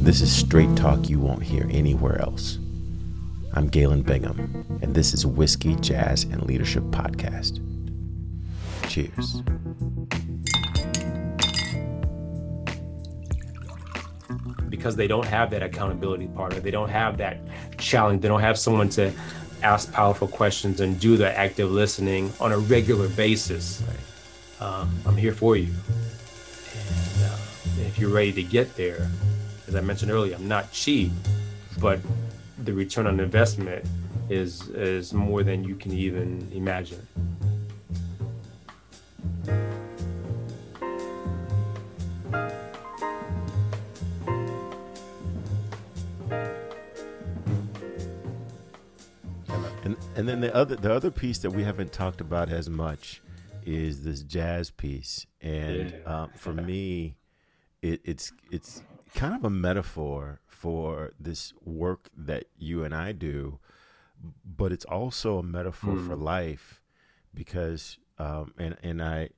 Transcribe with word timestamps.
This 0.00 0.22
is 0.22 0.34
straight 0.34 0.74
talk 0.76 1.10
you 1.10 1.20
won't 1.20 1.42
hear 1.42 1.66
anywhere 1.70 2.18
else. 2.22 2.58
I'm 3.52 3.68
Galen 3.68 4.00
Bingham, 4.02 4.64
and 4.80 4.94
this 4.94 5.12
is 5.12 5.26
Whiskey, 5.26 5.74
Jazz, 5.76 6.24
and 6.24 6.42
Leadership 6.44 6.84
Podcast. 6.84 7.60
Cheers. 8.88 9.42
Because 14.68 14.96
they 14.96 15.06
don't 15.06 15.26
have 15.26 15.50
that 15.50 15.62
accountability 15.62 16.26
partner. 16.28 16.60
They 16.60 16.70
don't 16.70 16.88
have 16.88 17.16
that 17.18 17.38
challenge. 17.78 18.22
They 18.22 18.28
don't 18.28 18.40
have 18.40 18.58
someone 18.58 18.88
to 18.90 19.12
ask 19.62 19.92
powerful 19.92 20.28
questions 20.28 20.80
and 20.80 20.98
do 21.00 21.16
the 21.16 21.36
active 21.36 21.70
listening 21.70 22.32
on 22.40 22.52
a 22.52 22.58
regular 22.58 23.08
basis. 23.10 23.82
Um, 24.60 24.94
I'm 25.06 25.16
here 25.16 25.32
for 25.32 25.56
you. 25.56 25.72
And 26.74 27.24
uh, 27.24 27.38
if 27.86 27.98
you're 27.98 28.10
ready 28.10 28.32
to 28.32 28.42
get 28.42 28.74
there, 28.76 29.08
as 29.68 29.74
I 29.74 29.80
mentioned 29.80 30.10
earlier, 30.10 30.34
I'm 30.34 30.48
not 30.48 30.72
cheap, 30.72 31.12
but 31.80 32.00
the 32.64 32.72
return 32.72 33.06
on 33.06 33.20
investment 33.20 33.84
is 34.28 34.68
is 34.70 35.12
more 35.12 35.42
than 35.42 35.62
you 35.62 35.76
can 35.76 35.92
even 35.92 36.48
imagine. 36.52 37.06
Then 50.42 50.50
the 50.50 50.54
other 50.54 50.76
the 50.76 50.92
other 50.92 51.10
piece 51.10 51.38
that 51.38 51.50
we 51.50 51.64
haven't 51.64 51.92
talked 51.92 52.20
about 52.20 52.48
as 52.50 52.68
much 52.68 53.22
is 53.64 54.02
this 54.04 54.22
jazz 54.22 54.70
piece. 54.70 55.26
And 55.40 55.92
Yeah. 56.04 56.22
um, 56.22 56.30
for 56.36 56.52
me, 56.52 57.16
it, 57.82 58.00
it's 58.04 58.32
it's 58.50 58.82
kind 59.14 59.34
of 59.34 59.44
a 59.44 59.50
metaphor 59.50 60.40
for 60.46 61.12
this 61.18 61.52
work 61.64 62.10
that 62.16 62.44
you 62.56 62.84
and 62.84 62.94
I 62.94 63.12
do, 63.12 63.58
but 64.44 64.72
it's 64.72 64.84
also 64.84 65.38
a 65.38 65.42
metaphor 65.42 65.96
for 65.96 66.16
life 66.16 66.80
because 67.34 67.98
um, 68.18 68.54
and 68.58 68.76
and 68.82 69.02
I 69.02 69.30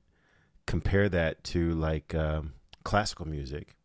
compare 0.65 1.09
that 1.09 1.43
to 1.45 1.71
like 1.73 2.13
um, 2.15 2.53
classical 2.83 3.27
music 3.27 3.75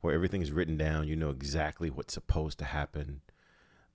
where 0.00 0.14
everything 0.14 0.42
is 0.42 0.52
written 0.52 0.76
down. 0.76 1.08
You 1.08 1.16
know 1.16 1.30
exactly 1.30 1.90
what's 1.90 2.14
supposed 2.14 2.58
to 2.58 2.64
happen. 2.64 3.20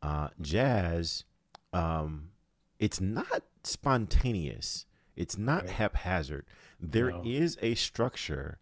Uh, 0.02 0.30
jazz, 0.42 1.26
um, 1.74 2.30
it's 2.80 3.00
not 3.02 3.44
spontaneous. 3.64 4.86
It's 5.16 5.38
not 5.38 5.70
haphazard. 5.70 6.46
There 6.80 7.14
is 7.26 7.58
No. 7.58 7.68
a 7.68 7.76
structure, 7.76 8.58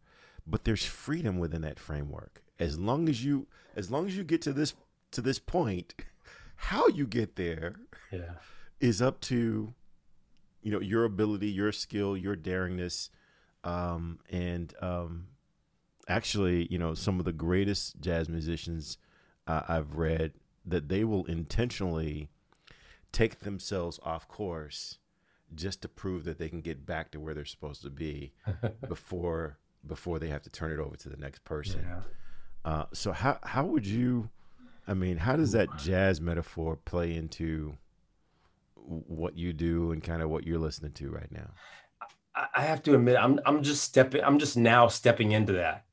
but 0.45 0.63
there's 0.63 0.85
freedom 0.85 1.37
within 1.37 1.61
that 1.61 1.79
framework. 1.79 2.41
As 2.59 2.79
long 2.79 3.07
as 3.07 3.23
you, 3.23 3.47
as 3.75 3.91
long 3.91 4.07
as 4.07 4.17
you 4.17 4.23
get 4.23 4.41
to 4.43 4.53
this 4.53 4.73
to 5.11 5.21
this 5.21 5.39
point, 5.39 5.93
how 6.55 6.87
you 6.87 7.05
get 7.05 7.35
there 7.35 7.75
Yeah. 8.11 8.35
is 8.79 9.01
up 9.01 9.21
to 9.21 9.73
you 10.63 10.71
know 10.71 10.81
your 10.81 11.03
ability 11.05 11.47
your 11.49 11.71
skill 11.71 12.17
your 12.17 12.35
daringness 12.35 13.09
um 13.63 14.19
and 14.29 14.73
um 14.81 15.27
actually 16.07 16.67
you 16.71 16.77
know 16.79 16.93
some 16.93 17.19
of 17.19 17.25
the 17.25 17.31
greatest 17.31 18.01
jazz 18.01 18.27
musicians 18.27 18.97
uh, 19.45 19.61
i've 19.67 19.95
read 19.95 20.33
that 20.65 20.89
they 20.89 21.03
will 21.03 21.25
intentionally 21.25 22.29
take 23.11 23.39
themselves 23.39 23.99
off 24.03 24.27
course 24.27 24.97
just 25.55 25.81
to 25.81 25.87
prove 25.87 26.25
that 26.25 26.37
they 26.39 26.49
can 26.49 26.61
get 26.61 26.85
back 26.85 27.11
to 27.11 27.19
where 27.19 27.33
they're 27.33 27.45
supposed 27.45 27.81
to 27.81 27.89
be 27.89 28.33
before 28.89 29.57
before 29.85 30.19
they 30.19 30.27
have 30.27 30.41
to 30.41 30.49
turn 30.49 30.71
it 30.71 30.79
over 30.79 30.95
to 30.97 31.07
the 31.09 31.15
next 31.17 31.43
person 31.45 31.85
Yeah. 31.87 32.01
uh, 32.71 32.85
so 32.93 33.11
how 33.13 33.39
how 33.43 33.65
would 33.65 33.85
you 33.85 34.29
I 34.89 34.93
mean, 34.93 35.17
how 35.17 35.35
does 35.35 35.51
that 35.51 35.67
jazz 35.77 36.21
metaphor 36.21 36.77
play 36.77 37.13
into 37.13 37.75
what 38.75 39.37
you 39.37 39.51
do 39.51 39.91
and 39.91 40.01
kind 40.01 40.21
of 40.21 40.29
what 40.29 40.45
you're 40.47 40.59
listening 40.59 40.93
to 40.93 41.09
right 41.09 41.29
now? 41.31 41.49
I- 42.35 42.47
I 42.55 42.61
have 42.61 42.81
to 42.83 42.93
admit, 42.95 43.17
I'm 43.19 43.39
I'm 43.45 43.63
just 43.63 43.83
stepping. 43.83 44.23
I'm 44.23 44.39
just 44.39 44.55
now 44.55 44.87
stepping 44.87 45.31
into 45.33 45.53
that. 45.53 45.85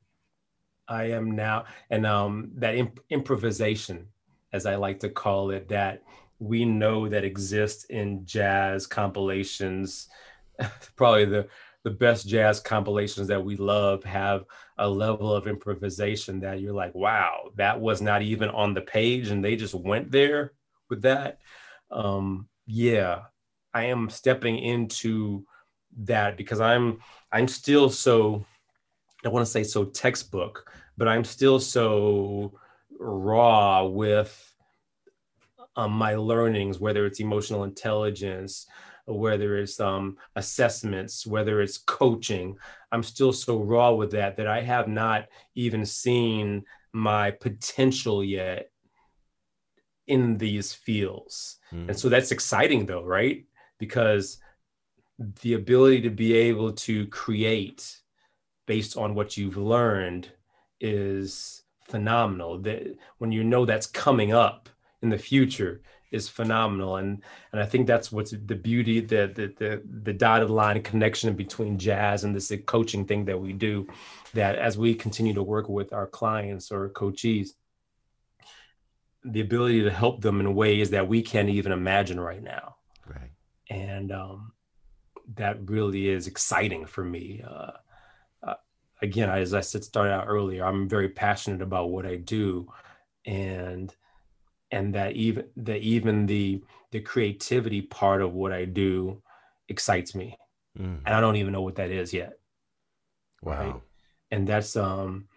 I 0.87 1.05
am 1.11 1.31
now, 1.33 1.65
and 1.91 2.07
um, 2.07 2.51
that 2.57 2.77
imp- 2.77 3.01
improvisation, 3.11 4.07
as 4.53 4.65
I 4.67 4.77
like 4.77 5.01
to 5.01 5.09
call 5.09 5.51
it, 5.51 5.69
that 5.71 6.03
we 6.45 6.65
know 6.65 7.09
that 7.09 7.25
exists 7.25 7.85
in 7.85 8.25
jazz 8.27 8.87
compilations. 8.87 10.09
Probably 10.97 11.25
the 11.25 11.49
the 11.85 11.91
best 11.91 12.27
jazz 12.27 12.61
compilations 12.61 13.29
that 13.29 13.45
we 13.45 13.57
love 13.57 14.03
have 14.05 14.45
a 14.79 14.89
level 14.89 15.35
of 15.35 15.47
improvisation 15.47 16.41
that 16.41 16.61
you're 16.61 16.73
like, 16.73 16.95
wow, 16.95 17.51
that 17.57 17.79
was 17.79 18.01
not 18.01 18.23
even 18.23 18.49
on 18.49 18.73
the 18.73 18.81
page, 18.81 19.29
and 19.29 19.45
they 19.45 19.55
just 19.55 19.75
went 19.75 20.11
there 20.11 20.53
with 20.89 21.03
that. 21.03 21.41
Um, 21.91 22.49
yeah, 22.67 23.25
I 23.75 23.85
am 23.85 24.09
stepping 24.09 24.59
into 24.59 25.45
that 25.99 26.37
because 26.37 26.61
I'm 26.61 27.01
I'm 27.31 27.49
still 27.49 27.91
so 27.91 28.45
I 29.25 29.29
want 29.29 29.45
to 29.45 29.51
say 29.51 29.63
so 29.63 29.85
textbook, 29.85 30.71
but 30.97 31.09
I'm 31.09 31.25
still 31.25 31.59
so 31.61 32.59
raw 32.99 33.85
with 33.85 34.54
um, 35.77 35.93
my 35.93 36.15
learnings, 36.15 36.79
whether 36.79 37.07
it's 37.07 37.21
emotional 37.21 37.65
intelligence, 37.65 38.67
whether 39.07 39.59
it's 39.59 39.81
um, 39.81 40.17
assessments, 40.37 41.27
whether 41.27 41.61
it's 41.61 41.79
coaching. 41.79 42.57
I'm 42.93 43.03
still 43.03 43.33
so 43.33 43.59
raw 43.59 43.93
with 43.93 44.13
that 44.13 44.37
that 44.37 44.47
I 44.47 44.61
have 44.63 44.89
not 44.89 45.27
even 45.55 45.85
seen 45.85 46.65
my 46.93 47.31
potential 47.31 48.23
yet 48.25 48.71
in 50.07 50.39
these 50.39 50.73
fields. 50.73 51.59
Mm. 51.73 51.89
And 51.89 51.99
so 51.99 52.09
that's 52.09 52.31
exciting 52.31 52.87
though, 52.87 53.03
right? 53.03 53.45
Because 53.79 54.39
the 55.43 55.55
ability 55.55 56.03
to 56.03 56.11
be 56.11 56.35
able 56.35 56.73
to 56.73 57.07
create 57.09 58.01
based 58.67 58.97
on 58.97 59.15
what 59.15 59.37
you've 59.37 59.57
learned 59.57 60.29
is 60.81 61.63
phenomenal. 61.89 62.59
That 62.59 62.97
when 63.19 63.33
you 63.33 63.45
know 63.45 63.65
that's 63.65 63.87
coming 63.87 64.33
up 64.33 64.69
in 65.05 65.11
the 65.11 65.19
future 65.19 65.83
is 66.11 66.29
phenomenal. 66.29 66.97
And 66.97 67.23
and 67.53 67.61
I 67.63 67.67
think 67.67 67.87
that's 67.87 68.11
what's 68.11 68.33
the 68.33 68.57
beauty, 68.71 69.01
the 69.01 69.31
the 69.35 69.47
the, 69.61 69.83
the 70.03 70.13
dotted 70.13 70.51
line 70.51 70.83
connection 70.83 71.35
between 71.35 71.79
jazz 71.79 72.25
and 72.25 72.35
this 72.35 72.53
coaching 72.67 73.05
thing 73.05 73.25
that 73.27 73.41
we 73.41 73.53
do, 73.53 73.87
that 74.33 74.57
as 74.57 74.77
we 74.77 74.95
continue 74.95 75.35
to 75.35 75.43
work 75.43 75.69
with 75.69 75.93
our 75.93 76.07
clients 76.07 76.73
or 76.73 76.89
coachees, 76.91 77.51
the 79.25 79.41
ability 79.41 79.83
to 79.83 79.91
help 79.91 80.21
them 80.21 80.41
in 80.41 80.55
ways 80.55 80.91
that 80.91 81.09
we 81.09 81.23
can't 81.23 81.49
even 81.49 81.73
imagine 81.73 82.21
right 82.21 82.43
now 82.43 82.77
Right. 83.07 83.31
and 83.71 84.13
um, 84.13 84.53
that 85.37 85.69
really 85.69 86.09
is 86.09 86.27
exciting 86.27 86.87
for 86.87 87.05
me. 87.05 87.43
Uh, 87.47 87.73
uh, 88.43 88.55
again, 89.03 89.31
as 89.31 89.55
I 89.55 89.61
said, 89.63 89.85
started 89.85 90.13
out 90.13 90.27
earlier, 90.29 90.65
I'm 90.65 90.89
very 90.89 91.09
passionate 91.09 91.63
about 91.63 91.91
what 91.91 92.05
I 92.07 92.17
do, 92.17 92.71
and 93.27 93.95
and 94.75 94.95
that 94.95 95.13
even 95.15 95.45
that 95.57 95.79
even 95.95 96.27
the 96.27 96.63
the 96.91 97.01
creativity 97.01 97.83
part 97.83 98.21
of 98.23 98.35
what 98.35 98.53
I 98.53 98.65
do 98.67 99.23
excites 99.69 100.15
me, 100.15 100.37
Mm. 100.79 100.99
and 101.07 101.15
I 101.17 101.21
don't 101.21 101.37
even 101.37 101.53
know 101.53 101.63
what 101.63 101.77
that 101.77 101.91
is 101.91 102.13
yet. 102.13 102.33
Wow. 103.43 103.83
And 104.33 104.47
that's 104.47 104.75
um 104.77 105.29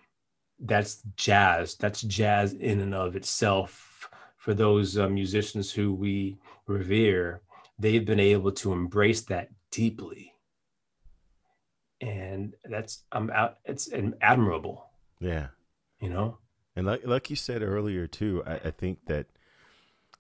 that's 0.60 1.04
jazz. 1.16 1.76
That's 1.76 2.02
jazz 2.02 2.54
in 2.54 2.80
and 2.82 2.96
of 2.96 3.16
itself. 3.16 4.10
For 4.38 4.54
those 4.56 4.98
uh, 4.98 5.08
musicians 5.10 5.72
who 5.72 5.94
we 5.94 6.38
revere, 6.68 7.42
they've 7.78 8.06
been 8.06 8.20
able 8.34 8.52
to 8.54 8.74
embrace 8.74 9.22
that 9.26 9.50
deeply 9.72 10.34
and 12.02 12.56
that's 12.66 13.04
i'm 13.12 13.30
out 13.32 13.58
it's 13.66 13.90
admirable 14.22 14.86
Yeah. 15.20 15.48
you 16.00 16.10
know 16.10 16.38
And 16.78 16.86
like 16.86 17.08
like 17.08 17.32
you 17.32 17.36
said 17.36 17.64
earlier 17.64 18.06
too, 18.06 18.44
I, 18.46 18.54
I 18.66 18.72
think 18.72 19.08
that 19.08 19.26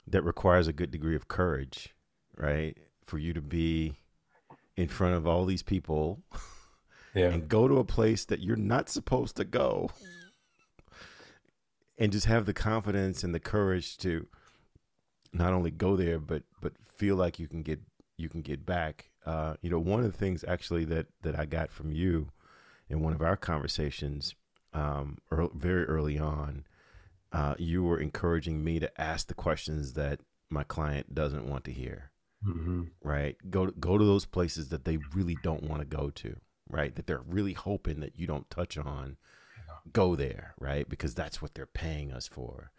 that 0.07 0.23
requires 0.23 0.67
a 0.67 0.73
good 0.73 0.89
degree 0.89 1.15
of 1.15 1.27
courage, 1.27 1.93
right? 2.35 2.75
For 3.05 3.19
you 3.19 3.31
to 3.33 3.41
be 3.41 3.93
in 4.75 4.87
front 4.87 5.13
of 5.13 5.27
all 5.27 5.45
these 5.45 5.61
people 5.61 6.23
yeah. 7.13 7.27
and 7.27 7.47
go 7.47 7.67
to 7.67 7.77
a 7.77 7.83
place 7.83 8.25
that 8.25 8.39
you're 8.39 8.55
not 8.55 8.89
supposed 8.89 9.35
to 9.35 9.45
go 9.45 9.91
and 11.99 12.11
just 12.11 12.25
have 12.25 12.47
the 12.47 12.53
confidence 12.53 13.23
and 13.23 13.35
the 13.35 13.39
courage 13.39 13.95
to 13.97 14.25
not 15.31 15.53
only 15.53 15.69
go 15.69 15.95
there 15.95 16.17
but 16.17 16.41
but 16.59 16.73
feel 16.83 17.15
like 17.15 17.37
you 17.37 17.47
can 17.47 17.61
get 17.61 17.79
you 18.17 18.29
can 18.29 18.41
get 18.41 18.65
back 18.65 19.11
uh, 19.27 19.53
you 19.61 19.69
know 19.69 19.79
one 19.79 19.99
of 19.99 20.11
the 20.11 20.17
things 20.17 20.43
actually 20.47 20.85
that 20.85 21.05
that 21.21 21.39
I 21.39 21.45
got 21.45 21.71
from 21.71 21.91
you 21.91 22.31
in 22.89 23.01
one 23.01 23.13
of 23.13 23.21
our 23.21 23.37
conversations 23.37 24.33
um, 24.77 25.17
early, 25.31 25.51
very 25.55 25.85
early 25.85 26.19
on 26.19 26.65
uh, 27.31 27.55
you 27.57 27.83
were 27.83 27.99
encouraging 27.99 28.63
me 28.63 28.79
to 28.79 29.01
ask 29.01 29.27
the 29.27 29.33
questions 29.33 29.93
that 29.93 30.19
my 30.49 30.63
client 30.63 31.13
doesn't 31.13 31.47
want 31.47 31.63
to 31.65 31.71
hear. 31.71 32.11
Mm-hmm. 32.45 32.83
Right? 33.03 33.35
Go 33.49 33.67
go 33.67 33.97
to 33.97 34.05
those 34.05 34.25
places 34.25 34.69
that 34.69 34.85
they 34.85 34.97
really 35.13 35.37
don't 35.43 35.63
want 35.63 35.81
to 35.81 35.85
go 35.87 36.09
to. 36.11 36.37
Right? 36.69 36.95
That 36.95 37.07
they're 37.07 37.23
really 37.25 37.53
hoping 37.53 37.99
that 38.01 38.17
you 38.17 38.27
don't 38.27 38.49
touch 38.49 38.77
on. 38.77 39.17
Go 39.91 40.15
there, 40.15 40.53
right? 40.59 40.87
Because 40.87 41.15
that's 41.15 41.41
what 41.41 41.53
they're 41.53 41.65
paying 41.65 42.11
us 42.11 42.27
for. 42.27 42.71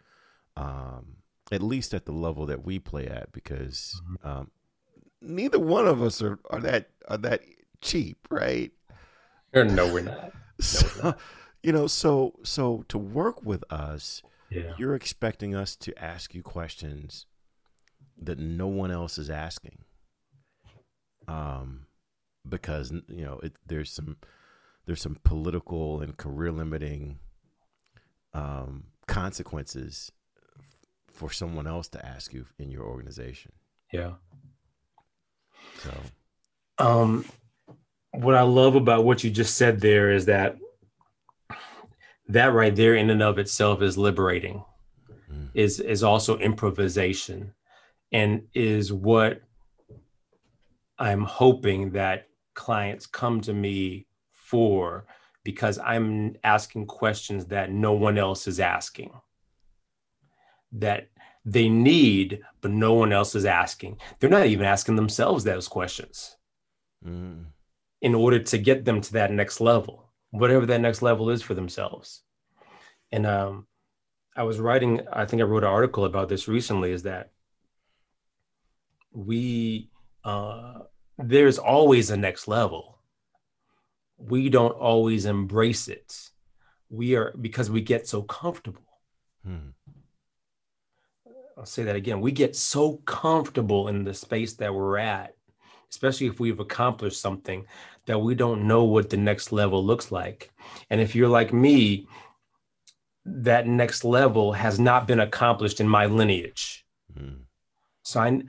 Um, 0.55 1.17
at 1.51 1.63
least 1.63 1.93
at 1.93 2.05
the 2.05 2.11
level 2.11 2.45
that 2.45 2.63
we 2.63 2.77
play 2.77 3.07
at, 3.07 3.31
because 3.31 3.99
mm-hmm. 4.03 4.27
um, 4.27 4.51
neither 5.21 5.59
one 5.59 5.87
of 5.87 6.03
us 6.03 6.21
are, 6.21 6.39
are 6.49 6.59
that 6.59 6.89
are 7.07 7.17
that 7.17 7.41
cheap, 7.81 8.27
right? 8.29 8.71
No, 9.53 9.91
we're 9.91 10.01
not. 10.01 10.23
No, 10.25 10.31
so, 10.59 10.87
we're 10.95 11.03
not. 11.03 11.19
you 11.63 11.71
know, 11.71 11.87
so 11.87 12.33
so 12.43 12.85
to 12.87 12.97
work 12.97 13.43
with 13.43 13.63
us, 13.71 14.21
yeah. 14.49 14.73
You're 14.77 14.95
expecting 14.95 15.55
us 15.55 15.75
to 15.77 15.97
ask 16.03 16.33
you 16.33 16.41
questions 16.41 17.25
that 18.19 18.39
no 18.39 18.67
one 18.67 18.91
else 18.91 19.17
is 19.17 19.29
asking. 19.29 19.79
Um, 21.27 21.85
because 22.47 22.91
you 23.07 23.23
know 23.23 23.39
it, 23.43 23.53
there's 23.67 23.91
some 23.91 24.17
there's 24.85 25.01
some 25.01 25.17
political 25.23 26.01
and 26.01 26.17
career 26.17 26.51
limiting 26.51 27.19
um, 28.33 28.85
consequences 29.07 30.11
for 31.13 31.31
someone 31.31 31.67
else 31.67 31.87
to 31.89 32.03
ask 32.03 32.33
you 32.33 32.47
in 32.57 32.71
your 32.71 32.83
organization. 32.83 33.51
Yeah. 33.91 34.13
So, 35.79 35.93
um, 36.79 37.25
what 38.11 38.33
I 38.33 38.41
love 38.41 38.75
about 38.75 39.03
what 39.03 39.23
you 39.23 39.29
just 39.29 39.57
said 39.57 39.81
there 39.81 40.11
is 40.11 40.25
that 40.25 40.57
that 42.29 42.53
right 42.53 42.75
there 42.75 42.95
in 42.95 43.09
and 43.09 43.23
of 43.23 43.39
itself 43.39 43.81
is 43.81 43.97
liberating 43.97 44.63
mm. 45.29 45.49
is 45.53 45.79
is 45.79 46.03
also 46.03 46.37
improvisation 46.37 47.53
and 48.11 48.43
is 48.53 48.93
what 48.93 49.41
i'm 50.97 51.23
hoping 51.23 51.91
that 51.91 52.27
clients 52.53 53.05
come 53.05 53.41
to 53.41 53.53
me 53.53 54.05
for 54.31 55.05
because 55.43 55.79
i'm 55.79 56.35
asking 56.43 56.85
questions 56.85 57.45
that 57.47 57.71
no 57.71 57.93
one 57.93 58.17
else 58.17 58.47
is 58.47 58.59
asking 58.59 59.11
that 60.71 61.09
they 61.45 61.67
need 61.67 62.41
but 62.61 62.69
no 62.69 62.93
one 62.93 63.11
else 63.11 63.33
is 63.33 63.45
asking 63.45 63.97
they're 64.19 64.29
not 64.29 64.45
even 64.45 64.65
asking 64.65 64.95
themselves 64.95 65.43
those 65.43 65.67
questions 65.67 66.37
mm. 67.03 67.43
in 68.01 68.13
order 68.13 68.37
to 68.37 68.57
get 68.57 68.85
them 68.85 69.01
to 69.01 69.13
that 69.13 69.31
next 69.31 69.59
level 69.59 70.08
whatever 70.31 70.65
that 70.65 70.81
next 70.81 71.01
level 71.01 71.29
is 71.29 71.41
for 71.41 71.53
themselves. 71.53 72.21
And 73.11 73.25
um, 73.25 73.67
I 74.35 74.43
was 74.43 74.59
writing, 74.59 75.01
I 75.11 75.25
think 75.25 75.41
I 75.41 75.45
wrote 75.45 75.63
an 75.63 75.69
article 75.69 76.05
about 76.05 76.29
this 76.29 76.47
recently, 76.47 76.91
is 76.91 77.03
that 77.03 77.31
we, 79.11 79.89
uh, 80.23 80.79
there's 81.17 81.57
always 81.57 82.09
a 82.09 82.17
next 82.17 82.47
level. 82.47 82.99
We 84.17 84.49
don't 84.49 84.71
always 84.71 85.25
embrace 85.25 85.87
it. 85.87 86.29
We 86.89 87.15
are, 87.15 87.33
because 87.39 87.69
we 87.69 87.81
get 87.81 88.07
so 88.07 88.21
comfortable. 88.21 88.83
Hmm. 89.45 89.69
I'll 91.57 91.65
say 91.65 91.83
that 91.83 91.95
again. 91.95 92.21
We 92.21 92.31
get 92.31 92.55
so 92.55 92.97
comfortable 93.05 93.89
in 93.89 94.03
the 94.03 94.13
space 94.13 94.53
that 94.55 94.73
we're 94.73 94.97
at, 94.97 95.35
especially 95.91 96.27
if 96.27 96.39
we've 96.39 96.59
accomplished 96.59 97.21
something 97.21 97.65
that 98.05 98.19
we 98.19 98.35
don't 98.35 98.67
know 98.67 98.83
what 98.83 99.09
the 99.09 99.17
next 99.17 99.51
level 99.51 99.83
looks 99.83 100.11
like. 100.11 100.51
And 100.89 101.01
if 101.01 101.15
you're 101.15 101.29
like 101.29 101.53
me, 101.53 102.07
that 103.25 103.67
next 103.67 104.03
level 104.03 104.53
has 104.53 104.79
not 104.79 105.07
been 105.07 105.19
accomplished 105.19 105.79
in 105.79 105.87
my 105.87 106.05
lineage. 106.05 106.85
Mm. 107.17 107.41
So 108.03 108.19
I, 108.19 108.41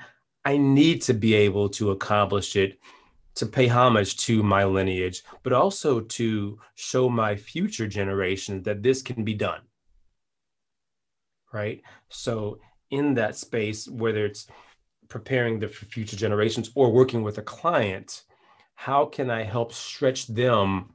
I 0.44 0.56
need 0.56 1.02
to 1.02 1.14
be 1.14 1.34
able 1.34 1.68
to 1.70 1.90
accomplish 1.90 2.56
it 2.56 2.78
to 3.34 3.46
pay 3.46 3.66
homage 3.66 4.16
to 4.18 4.42
my 4.42 4.64
lineage, 4.64 5.22
but 5.42 5.52
also 5.52 6.00
to 6.00 6.58
show 6.74 7.08
my 7.08 7.36
future 7.36 7.86
generations 7.86 8.64
that 8.64 8.82
this 8.82 9.02
can 9.02 9.24
be 9.24 9.34
done. 9.34 9.60
Right. 11.52 11.82
So, 12.08 12.58
in 12.90 13.14
that 13.14 13.36
space, 13.36 13.88
whether 13.88 14.24
it's 14.24 14.46
preparing 15.10 15.58
the 15.58 15.68
future 15.68 16.16
generations 16.16 16.70
or 16.74 16.90
working 16.90 17.22
with 17.22 17.36
a 17.36 17.42
client, 17.42 18.22
how 18.76 19.04
can 19.04 19.28
I 19.28 19.42
help 19.42 19.74
stretch 19.74 20.26
them 20.28 20.94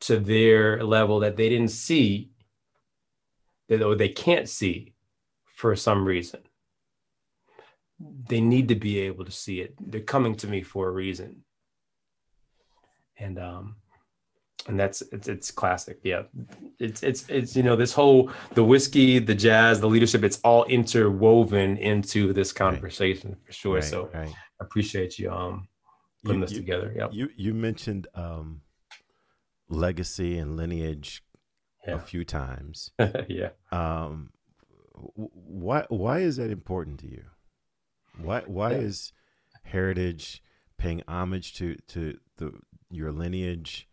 to 0.00 0.18
their 0.18 0.82
level 0.82 1.20
that 1.20 1.36
they 1.36 1.50
didn't 1.50 1.68
see 1.68 2.30
that 3.68 3.82
or 3.82 3.94
they 3.94 4.08
can't 4.08 4.48
see 4.48 4.94
for 5.44 5.76
some 5.76 6.06
reason? 6.06 6.40
They 8.00 8.40
need 8.40 8.68
to 8.68 8.76
be 8.76 9.00
able 9.00 9.24
to 9.24 9.32
see 9.32 9.60
it. 9.60 9.74
They're 9.80 10.00
coming 10.00 10.36
to 10.36 10.46
me 10.46 10.62
for 10.62 10.88
a 10.88 10.92
reason. 10.92 11.42
And 13.18 13.38
um 13.38 13.76
and 14.68 14.78
that's 14.78 15.02
it's 15.12 15.28
it's 15.28 15.50
classic. 15.50 15.98
Yeah. 16.02 16.22
It's 16.78 17.02
it's 17.02 17.28
it's 17.28 17.56
you 17.56 17.62
know 17.62 17.76
this 17.76 17.92
whole 17.92 18.30
the 18.54 18.64
whiskey, 18.64 19.18
the 19.18 19.34
jazz, 19.34 19.80
the 19.80 19.88
leadership, 19.88 20.24
it's 20.24 20.40
all 20.40 20.64
interwoven 20.64 21.76
into 21.78 22.32
this 22.32 22.52
conversation 22.52 23.30
right. 23.30 23.46
for 23.46 23.52
sure. 23.52 23.74
Right, 23.76 23.84
so 23.84 24.10
right. 24.12 24.28
I 24.28 24.64
appreciate 24.64 25.18
you 25.18 25.30
um 25.30 25.68
putting 26.26 26.40
you, 26.40 26.46
this 26.46 26.54
you, 26.54 26.60
together. 26.60 26.92
Yeah. 26.94 27.08
You 27.10 27.30
you 27.36 27.54
mentioned 27.54 28.06
um, 28.14 28.62
legacy 29.68 30.38
and 30.38 30.56
lineage 30.56 31.22
yeah. 31.86 31.94
a 31.94 31.98
few 31.98 32.24
times. 32.24 32.90
yeah. 33.28 33.50
Um, 33.72 34.30
why 34.92 35.84
why 35.88 36.20
is 36.20 36.36
that 36.36 36.50
important 36.50 37.00
to 37.00 37.08
you? 37.08 37.24
Why 38.18 38.42
why 38.46 38.72
yeah. 38.72 38.78
is 38.78 39.12
heritage 39.62 40.42
paying 40.78 41.02
homage 41.08 41.54
to 41.54 41.76
to 41.88 42.18
the 42.36 42.52
your 42.90 43.12
lineage? 43.12 43.88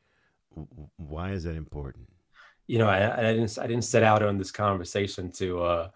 Why 0.97 1.31
is 1.31 1.43
that 1.43 1.55
important? 1.55 2.07
You 2.67 2.79
know, 2.79 2.87
I, 2.87 3.29
I 3.29 3.33
didn't 3.33 3.57
I 3.59 3.67
didn't 3.67 3.83
set 3.83 4.03
out 4.03 4.23
on 4.23 4.37
this 4.37 4.51
conversation 4.51 5.31
to 5.33 5.63
uh 5.63 5.89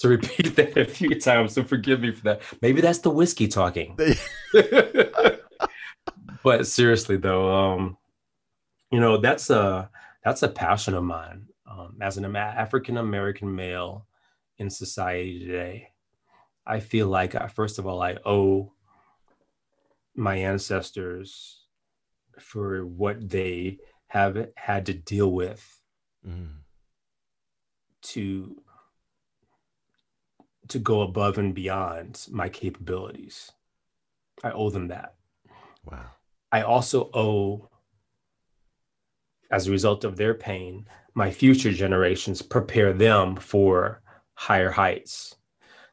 to 0.00 0.08
repeat 0.08 0.56
that 0.56 0.76
a 0.76 0.84
few 0.84 1.18
times. 1.18 1.54
So 1.54 1.64
forgive 1.64 2.00
me 2.00 2.12
for 2.12 2.22
that. 2.24 2.42
Maybe 2.62 2.80
that's 2.80 2.98
the 2.98 3.10
whiskey 3.10 3.48
talking. 3.48 3.98
but 6.42 6.66
seriously 6.66 7.16
though, 7.16 7.54
um, 7.54 7.96
you 8.90 9.00
know 9.00 9.16
that's 9.18 9.50
a 9.50 9.90
that's 10.24 10.42
a 10.42 10.48
passion 10.48 10.94
of 10.94 11.04
mine 11.04 11.46
um, 11.70 11.96
as 12.00 12.16
an 12.16 12.36
African 12.36 12.96
American 12.96 13.54
male 13.54 14.06
in 14.58 14.70
society 14.70 15.38
today. 15.40 15.90
I 16.66 16.80
feel 16.80 17.08
like 17.08 17.34
I, 17.34 17.48
first 17.48 17.78
of 17.78 17.86
all 17.86 18.02
I 18.02 18.18
owe 18.24 18.72
my 20.14 20.36
ancestors 20.36 21.57
for 22.40 22.84
what 22.86 23.28
they 23.28 23.78
have 24.08 24.48
had 24.56 24.86
to 24.86 24.94
deal 24.94 25.30
with 25.32 25.80
mm. 26.26 26.48
to 28.02 28.56
to 30.68 30.78
go 30.78 31.00
above 31.00 31.38
and 31.38 31.54
beyond 31.54 32.26
my 32.30 32.48
capabilities. 32.48 33.50
I 34.44 34.50
owe 34.50 34.70
them 34.70 34.88
that. 34.88 35.14
Wow. 35.84 36.04
I 36.52 36.62
also 36.62 37.10
owe, 37.14 37.68
as 39.50 39.66
a 39.66 39.70
result 39.70 40.04
of 40.04 40.16
their 40.16 40.34
pain, 40.34 40.86
my 41.14 41.30
future 41.30 41.72
generations 41.72 42.42
prepare 42.42 42.92
them 42.92 43.36
for 43.36 44.02
higher 44.34 44.70
heights. 44.70 45.36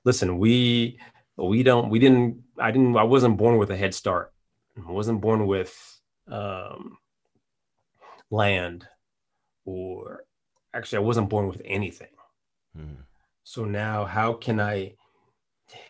Listen, 0.04 0.38
we 0.38 1.00
we 1.38 1.64
don't 1.64 1.90
we 1.90 2.00
didn't 2.00 2.44
I 2.60 2.72
didn't 2.72 2.96
I 2.96 3.04
wasn't 3.04 3.38
born 3.38 3.58
with 3.58 3.72
a 3.72 3.78
head 3.78 3.94
start. 3.94 4.32
I 4.78 4.92
wasn't 4.92 5.22
born 5.22 5.48
with 5.48 5.95
um, 6.28 6.98
land 8.32 8.88
or 9.66 10.24
actually 10.74 10.98
I 10.98 11.02
wasn't 11.02 11.30
born 11.30 11.48
with 11.48 11.62
anything. 11.66 12.08
Hmm. 12.76 13.02
So 13.44 13.66
now 13.66 14.06
how 14.06 14.34
can 14.34 14.60
I 14.60 14.94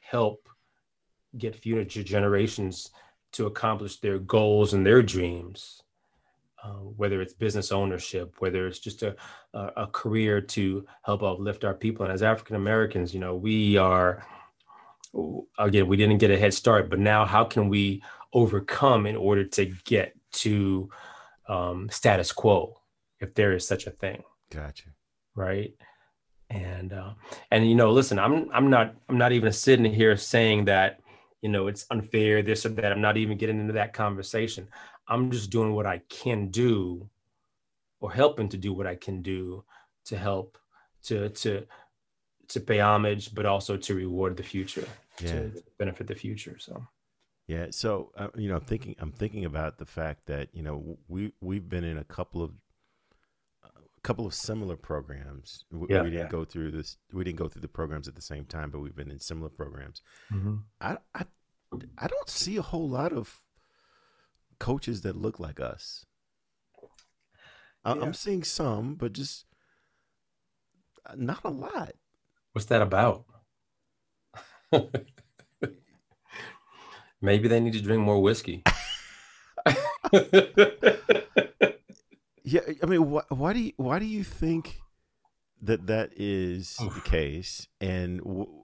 help 0.01 0.47
get 1.37 1.55
future 1.55 2.03
generations 2.03 2.91
to 3.33 3.47
accomplish 3.47 3.99
their 3.99 4.19
goals 4.19 4.73
and 4.73 4.85
their 4.85 5.01
dreams, 5.01 5.81
uh, 6.63 6.69
whether 6.97 7.21
it's 7.21 7.33
business 7.33 7.71
ownership, 7.71 8.35
whether 8.39 8.67
it's 8.67 8.79
just 8.79 9.03
a, 9.03 9.15
a, 9.53 9.71
a 9.77 9.87
career 9.87 10.39
to 10.39 10.85
help 11.03 11.23
uplift 11.23 11.65
our 11.65 11.73
people. 11.73 12.05
And 12.05 12.13
as 12.13 12.23
African 12.23 12.55
Americans, 12.55 13.13
you 13.13 13.19
know, 13.19 13.35
we 13.35 13.77
are 13.77 14.25
again, 15.57 15.87
we 15.87 15.97
didn't 15.97 16.17
get 16.17 16.31
a 16.31 16.37
head 16.37 16.53
start, 16.53 16.89
but 16.89 16.99
now 16.99 17.25
how 17.25 17.43
can 17.43 17.69
we 17.69 18.03
overcome 18.33 19.05
in 19.05 19.15
order 19.15 19.45
to 19.45 19.65
get 19.85 20.13
to 20.35 20.89
um, 21.47 21.89
status 21.89 22.31
quo, 22.31 22.79
if 23.19 23.33
there 23.33 23.53
is 23.53 23.67
such 23.67 23.87
a 23.87 23.91
thing? 23.91 24.23
Gotcha. 24.51 24.89
Right. 25.35 25.73
And 26.49 26.93
uh, 26.93 27.13
and 27.51 27.67
you 27.67 27.75
know, 27.75 27.91
listen, 27.91 28.19
I'm 28.19 28.49
I'm 28.53 28.69
not 28.69 28.95
I'm 29.09 29.17
not 29.17 29.31
even 29.31 29.51
sitting 29.51 29.91
here 29.91 30.15
saying 30.15 30.65
that 30.65 30.99
you 31.41 31.49
know 31.49 31.67
it's 31.67 31.85
unfair 31.89 32.41
this 32.41 32.65
or 32.65 32.69
that. 32.69 32.91
I'm 32.91 33.01
not 33.01 33.17
even 33.17 33.37
getting 33.37 33.59
into 33.59 33.73
that 33.73 33.93
conversation. 33.93 34.67
I'm 35.07 35.31
just 35.31 35.49
doing 35.49 35.73
what 35.73 35.85
I 35.85 36.01
can 36.09 36.49
do, 36.49 37.09
or 37.99 38.11
helping 38.11 38.49
to 38.49 38.57
do 38.57 38.73
what 38.73 38.87
I 38.87 38.95
can 38.95 39.21
do 39.21 39.63
to 40.05 40.17
help 40.17 40.57
to 41.05 41.29
to 41.29 41.65
to 42.49 42.59
pay 42.59 42.79
homage, 42.79 43.33
but 43.33 43.47
also 43.47 43.75
to 43.75 43.95
reward 43.95 44.37
the 44.37 44.43
future, 44.43 44.87
yeah. 45.19 45.31
to 45.31 45.63
benefit 45.79 46.07
the 46.07 46.15
future. 46.15 46.57
So. 46.59 46.85
Yeah, 47.47 47.67
so 47.69 48.11
uh, 48.17 48.29
you 48.35 48.49
know, 48.49 48.59
thinking 48.59 48.95
I'm 48.99 49.11
thinking 49.11 49.45
about 49.45 49.77
the 49.77 49.85
fact 49.85 50.25
that 50.27 50.49
you 50.53 50.63
know 50.63 50.97
we 51.07 51.31
we've 51.41 51.69
been 51.69 51.83
in 51.83 51.97
a 51.97 52.03
couple 52.03 52.41
of 52.41 52.51
a 53.63 54.01
couple 54.01 54.25
of 54.25 54.33
similar 54.33 54.75
programs. 54.75 55.63
We, 55.71 55.87
yeah, 55.89 56.01
we 56.01 56.09
didn't 56.09 56.25
yeah. 56.25 56.31
go 56.31 56.43
through 56.43 56.71
this. 56.71 56.97
We 57.13 57.23
didn't 57.23 57.37
go 57.37 57.47
through 57.47 57.61
the 57.61 57.67
programs 57.67 58.07
at 58.07 58.15
the 58.15 58.21
same 58.21 58.45
time, 58.45 58.71
but 58.71 58.79
we've 58.79 58.95
been 58.95 59.11
in 59.11 59.19
similar 59.19 59.49
programs. 59.49 60.01
Mm-hmm. 60.33 60.55
I, 60.81 60.97
I 61.13 61.25
I 61.97 62.07
don't 62.07 62.29
see 62.29 62.57
a 62.57 62.63
whole 62.63 62.89
lot 62.89 63.13
of 63.13 63.41
coaches 64.59 65.01
that 65.01 65.15
look 65.15 65.39
like 65.39 65.59
us. 65.59 66.05
I, 67.83 67.93
yeah. 67.93 68.01
I'm 68.01 68.13
seeing 68.13 68.43
some, 68.43 68.95
but 68.95 69.13
just 69.13 69.45
uh, 71.05 71.13
not 71.15 71.41
a 71.43 71.49
lot. 71.49 71.93
What's 72.53 72.65
that 72.67 72.81
about? 72.81 73.25
Maybe 77.25 77.47
they 77.47 77.59
need 77.59 77.73
to 77.73 77.81
drink 77.81 78.03
more 78.03 78.21
whiskey. 78.21 78.63
yeah, 82.43 82.61
I 82.83 82.85
mean, 82.85 83.01
wh- 83.01 83.31
why 83.31 83.53
do 83.53 83.59
you 83.59 83.73
why 83.77 83.97
do 83.97 84.05
you 84.05 84.23
think 84.23 84.79
that 85.61 85.87
that 85.87 86.11
is 86.15 86.77
the 86.77 87.01
case? 87.03 87.67
And 87.81 88.19
w- 88.19 88.63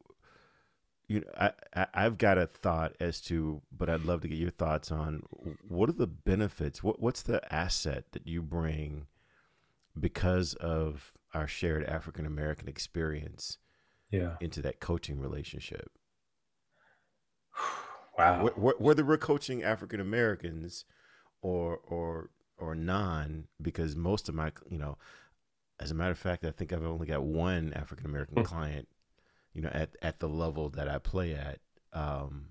you 1.07 1.21
know, 1.21 1.27
I, 1.35 1.51
I 1.75 1.87
I've 1.93 2.19
got 2.19 2.37
a 2.37 2.45
thought 2.45 2.93
as 2.99 3.19
to, 3.21 3.63
but 3.75 3.89
I'd 3.89 4.05
love 4.05 4.21
to 4.21 4.27
get 4.27 4.37
your 4.37 4.51
thoughts 4.51 4.91
on 4.91 5.23
what 5.67 5.89
are 5.89 5.93
the 5.93 6.05
benefits? 6.07 6.83
What 6.83 7.01
what's 7.01 7.23
the 7.23 7.41
asset 7.53 8.11
that 8.11 8.27
you 8.27 8.43
bring 8.43 9.07
because 9.99 10.53
of 10.53 11.13
our 11.33 11.47
shared 11.47 11.83
African 11.85 12.27
American 12.27 12.67
experience 12.67 13.57
yeah 14.11 14.35
into 14.39 14.61
that 14.61 14.79
coaching 14.79 15.19
relationship 15.19 15.89
wow 18.21 18.45
whether 18.55 19.03
we're 19.03 19.17
coaching 19.17 19.63
african 19.63 19.99
americans 19.99 20.85
or 21.41 21.79
or 21.87 22.29
or 22.57 22.75
non 22.75 23.45
because 23.61 23.95
most 23.95 24.29
of 24.29 24.35
my 24.35 24.51
you 24.69 24.77
know 24.77 24.97
as 25.79 25.91
a 25.91 25.95
matter 25.95 26.11
of 26.11 26.17
fact 26.17 26.45
i 26.45 26.51
think 26.51 26.71
i've 26.71 26.83
only 26.83 27.07
got 27.07 27.23
one 27.23 27.73
african 27.73 28.05
american 28.05 28.37
hmm. 28.37 28.43
client 28.43 28.87
you 29.53 29.61
know 29.61 29.71
at 29.73 29.95
at 30.01 30.19
the 30.19 30.29
level 30.29 30.69
that 30.69 30.87
i 30.87 30.97
play 30.97 31.33
at 31.33 31.59
um 31.93 32.47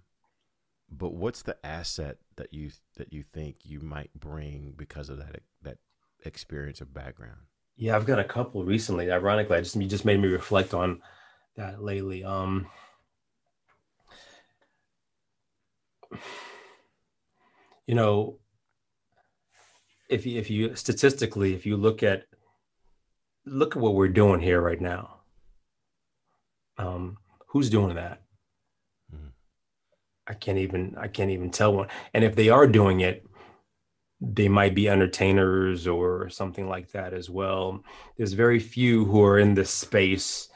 but 0.91 1.15
what's 1.15 1.43
the 1.43 1.57
asset 1.65 2.19
that 2.37 2.53
you 2.53 2.71
that 2.97 3.13
you 3.13 3.23
think 3.23 3.57
you 3.63 3.81
might 3.81 4.11
bring 4.19 4.75
because 4.77 5.09
of 5.09 5.19
that 5.19 5.41
that 5.63 5.79
experience 6.25 6.83
or 6.83 6.87
background 6.87 7.41
yeah 7.77 7.95
i've 7.95 8.07
got 8.07 8.19
a 8.19 8.25
couple 8.25 8.65
recently 8.65 9.11
ironically 9.11 9.57
i 9.57 9.61
just 9.61 9.77
you 9.77 9.87
just 9.87 10.05
made 10.05 10.21
me 10.21 10.29
reflect 10.29 10.75
on 10.75 11.01
that 11.57 11.83
lately. 11.83 12.25
Um, 12.25 12.67
you 17.87 17.95
know, 17.95 18.39
if 20.09 20.27
you, 20.27 20.39
if 20.39 20.51
you 20.51 20.75
statistically, 20.75 21.55
if 21.55 21.67
you 21.67 21.77
look 21.77 22.03
at 22.03 22.25
look 23.47 23.77
at 23.77 23.83
what 23.83 23.95
we're 23.95 24.09
doing 24.09 24.41
here 24.41 24.61
right 24.61 24.81
now, 24.81 25.21
um, 26.79 27.17
who's 27.49 27.71
doing 27.71 27.95
that? 27.97 28.23
Mm-hmm. 29.15 29.29
I 30.27 30.35
can't 30.35 30.59
even 30.59 30.97
I 30.99 31.09
can't 31.09 31.31
even 31.31 31.51
tell 31.51 31.75
one. 31.75 31.89
And 32.15 32.25
if 32.25 32.35
they 32.35 32.49
are 32.49 32.67
doing 32.67 33.01
it, 33.01 33.27
they 34.21 34.49
might 34.49 34.75
be 34.75 34.89
entertainers 34.89 35.87
or 35.87 36.29
something 36.29 36.69
like 36.69 36.93
that 36.93 37.15
as 37.15 37.31
well. 37.31 37.83
There's 38.17 38.35
very 38.35 38.59
few 38.59 39.05
who 39.07 39.23
are 39.23 39.39
in 39.39 39.55
this 39.55 39.71
space 39.71 40.50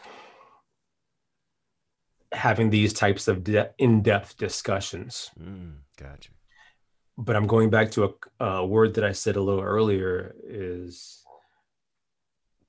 having 2.35 2.71
these 2.71 2.93
types 2.93 3.29
of 3.29 3.45
de- 3.45 3.71
in-depth 3.79 4.37
discussions. 4.37 5.31
Mm, 5.41 5.77
gotcha. 5.97 6.31
But 7.17 7.37
I'm 7.37 7.47
going 7.47 7.71
back 7.71 7.91
to 7.93 8.17
a, 8.41 8.45
a 8.45 8.67
word 8.67 8.95
that 8.95 9.05
I 9.05 9.13
said 9.13 9.37
a 9.37 9.43
little 9.43 9.63
earlier 9.63 10.35
is 10.45 11.25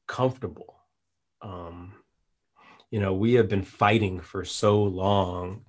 comfortable. 0.08 0.76
Um, 1.42 1.94
you 2.92 3.00
know, 3.00 3.14
we 3.14 3.34
have 3.34 3.50
been 3.50 3.64
fighting 3.64 4.20
for 4.20 4.46
so 4.46 4.84
long 4.84 5.66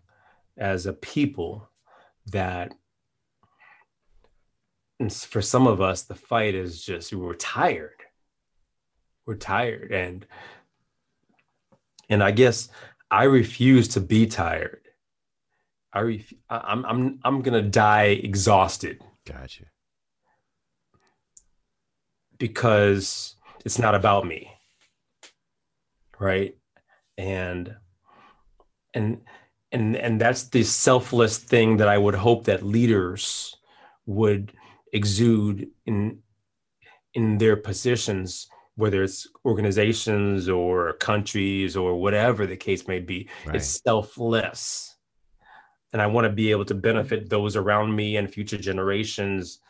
as 0.58 0.86
a 0.86 0.92
people 0.92 1.68
that 2.26 2.74
for 5.10 5.42
some 5.42 5.66
of 5.66 5.80
us, 5.80 6.02
the 6.02 6.14
fight 6.14 6.54
is 6.54 6.82
just 6.82 7.12
we're 7.12 7.34
tired. 7.34 8.02
We're 9.26 9.36
tired. 9.36 9.92
And 9.92 10.26
and 12.08 12.22
I 12.22 12.30
guess 12.30 12.68
I 13.10 13.24
refuse 13.24 13.88
to 13.88 14.00
be 14.00 14.26
tired. 14.26 14.82
I 15.92 16.00
ref- 16.00 16.32
I'm 16.50 16.84
I'm 16.84 17.20
I'm 17.24 17.42
gonna 17.42 17.62
die 17.62 18.20
exhausted. 18.22 19.02
Gotcha. 19.24 19.64
Because 22.38 23.36
it's 23.64 23.78
not 23.78 23.94
about 23.94 24.26
me. 24.26 24.50
Right. 26.18 26.56
And 27.16 27.74
and 28.94 29.22
and 29.72 29.96
and 29.96 30.20
that's 30.20 30.44
the 30.48 30.62
selfless 30.62 31.38
thing 31.38 31.78
that 31.78 31.88
I 31.88 31.98
would 31.98 32.14
hope 32.14 32.44
that 32.44 32.62
leaders 32.62 33.56
would 34.06 34.52
exude 34.92 35.68
in 35.86 36.18
in 37.14 37.38
their 37.38 37.56
positions 37.56 38.48
whether 38.76 39.02
it's 39.02 39.26
organizations 39.44 40.48
or 40.48 40.92
countries 40.94 41.76
or 41.76 42.00
whatever 42.00 42.46
the 42.46 42.56
case 42.56 42.86
may 42.86 43.00
be 43.00 43.28
right. 43.46 43.56
it's 43.56 43.82
selfless. 43.82 44.94
And 45.92 46.02
i 46.02 46.06
want 46.06 46.26
to 46.26 46.32
be 46.32 46.50
able 46.50 46.66
to 46.66 46.74
benefit 46.74 47.20
mm-hmm. 47.20 47.28
those 47.28 47.56
around 47.56 47.94
me 47.94 48.16
and 48.16 48.32
future 48.32 48.58
generations 48.58 49.60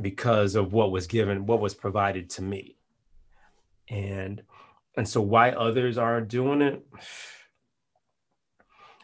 because 0.00 0.54
of 0.54 0.72
what 0.72 0.92
was 0.92 1.08
given 1.08 1.46
what 1.46 1.60
was 1.60 1.74
provided 1.74 2.30
to 2.30 2.42
me. 2.42 2.76
And 3.88 4.42
and 4.96 5.08
so 5.08 5.20
why 5.20 5.50
others 5.50 5.98
aren't 5.98 6.28
doing 6.28 6.62
it 6.62 6.84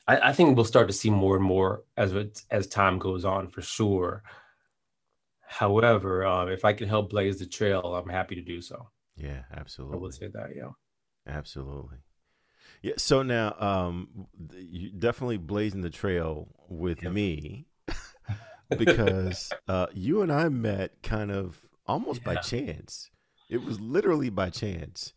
I, 0.06 0.30
I 0.30 0.33
think 0.33 0.56
we'll 0.56 0.64
start 0.64 0.88
to 0.88 0.94
see 0.94 1.11
more 1.11 1.37
and 1.37 1.44
more 1.44 1.85
as 1.97 2.14
as 2.50 2.66
time 2.66 2.99
goes 2.99 3.25
on 3.25 3.49
for 3.49 3.62
sure 3.62 4.23
However, 5.58 6.26
um, 6.26 6.49
if 6.49 6.64
I 6.64 6.73
can 6.73 6.88
help 6.88 7.11
blaze 7.11 7.38
the 7.38 7.46
trail, 7.46 7.80
I'm 7.94 8.08
happy 8.08 8.34
to 8.34 8.40
do 8.40 8.61
so. 8.61 8.88
Yeah, 9.16 9.42
absolutely. 9.56 9.96
I 9.96 10.00
would 10.00 10.14
say 10.14 10.26
that. 10.26 10.49
Yeah, 10.56 10.70
absolutely. 11.28 11.99
Yeah. 12.82 12.94
So 12.96 13.23
now, 13.23 13.54
um, 13.61 14.26
you 14.52 14.90
definitely 14.90 15.37
blazing 15.37 15.82
the 15.82 15.90
trail 15.90 16.49
with 16.68 17.04
yep. 17.04 17.12
me 17.12 17.66
because 18.76 19.52
uh, 19.68 19.87
you 19.92 20.23
and 20.23 20.32
I 20.32 20.49
met 20.49 21.00
kind 21.04 21.30
of 21.30 21.68
almost 21.87 22.23
yeah. 22.26 22.34
by 22.34 22.40
chance. 22.40 23.11
It 23.49 23.62
was 23.62 23.78
literally 23.78 24.30
by 24.30 24.50
chance 24.50 25.12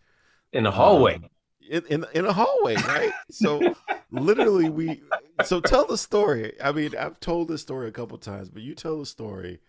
in 0.53 0.65
the 0.65 0.71
hallway. 0.71 1.15
Um, 1.15 1.29
in, 1.67 1.83
in 1.89 2.05
in 2.13 2.25
a 2.25 2.33
hallway, 2.33 2.75
right? 2.75 3.11
So 3.31 3.73
literally, 4.11 4.69
we. 4.69 5.01
So 5.45 5.61
tell 5.61 5.87
the 5.87 5.97
story. 5.97 6.53
I 6.63 6.71
mean, 6.73 6.95
I've 6.95 7.19
told 7.19 7.47
this 7.47 7.63
story 7.63 7.87
a 7.87 7.91
couple 7.91 8.19
times, 8.19 8.49
but 8.49 8.61
you 8.61 8.75
tell 8.75 8.99
the 8.99 9.05
story 9.07 9.61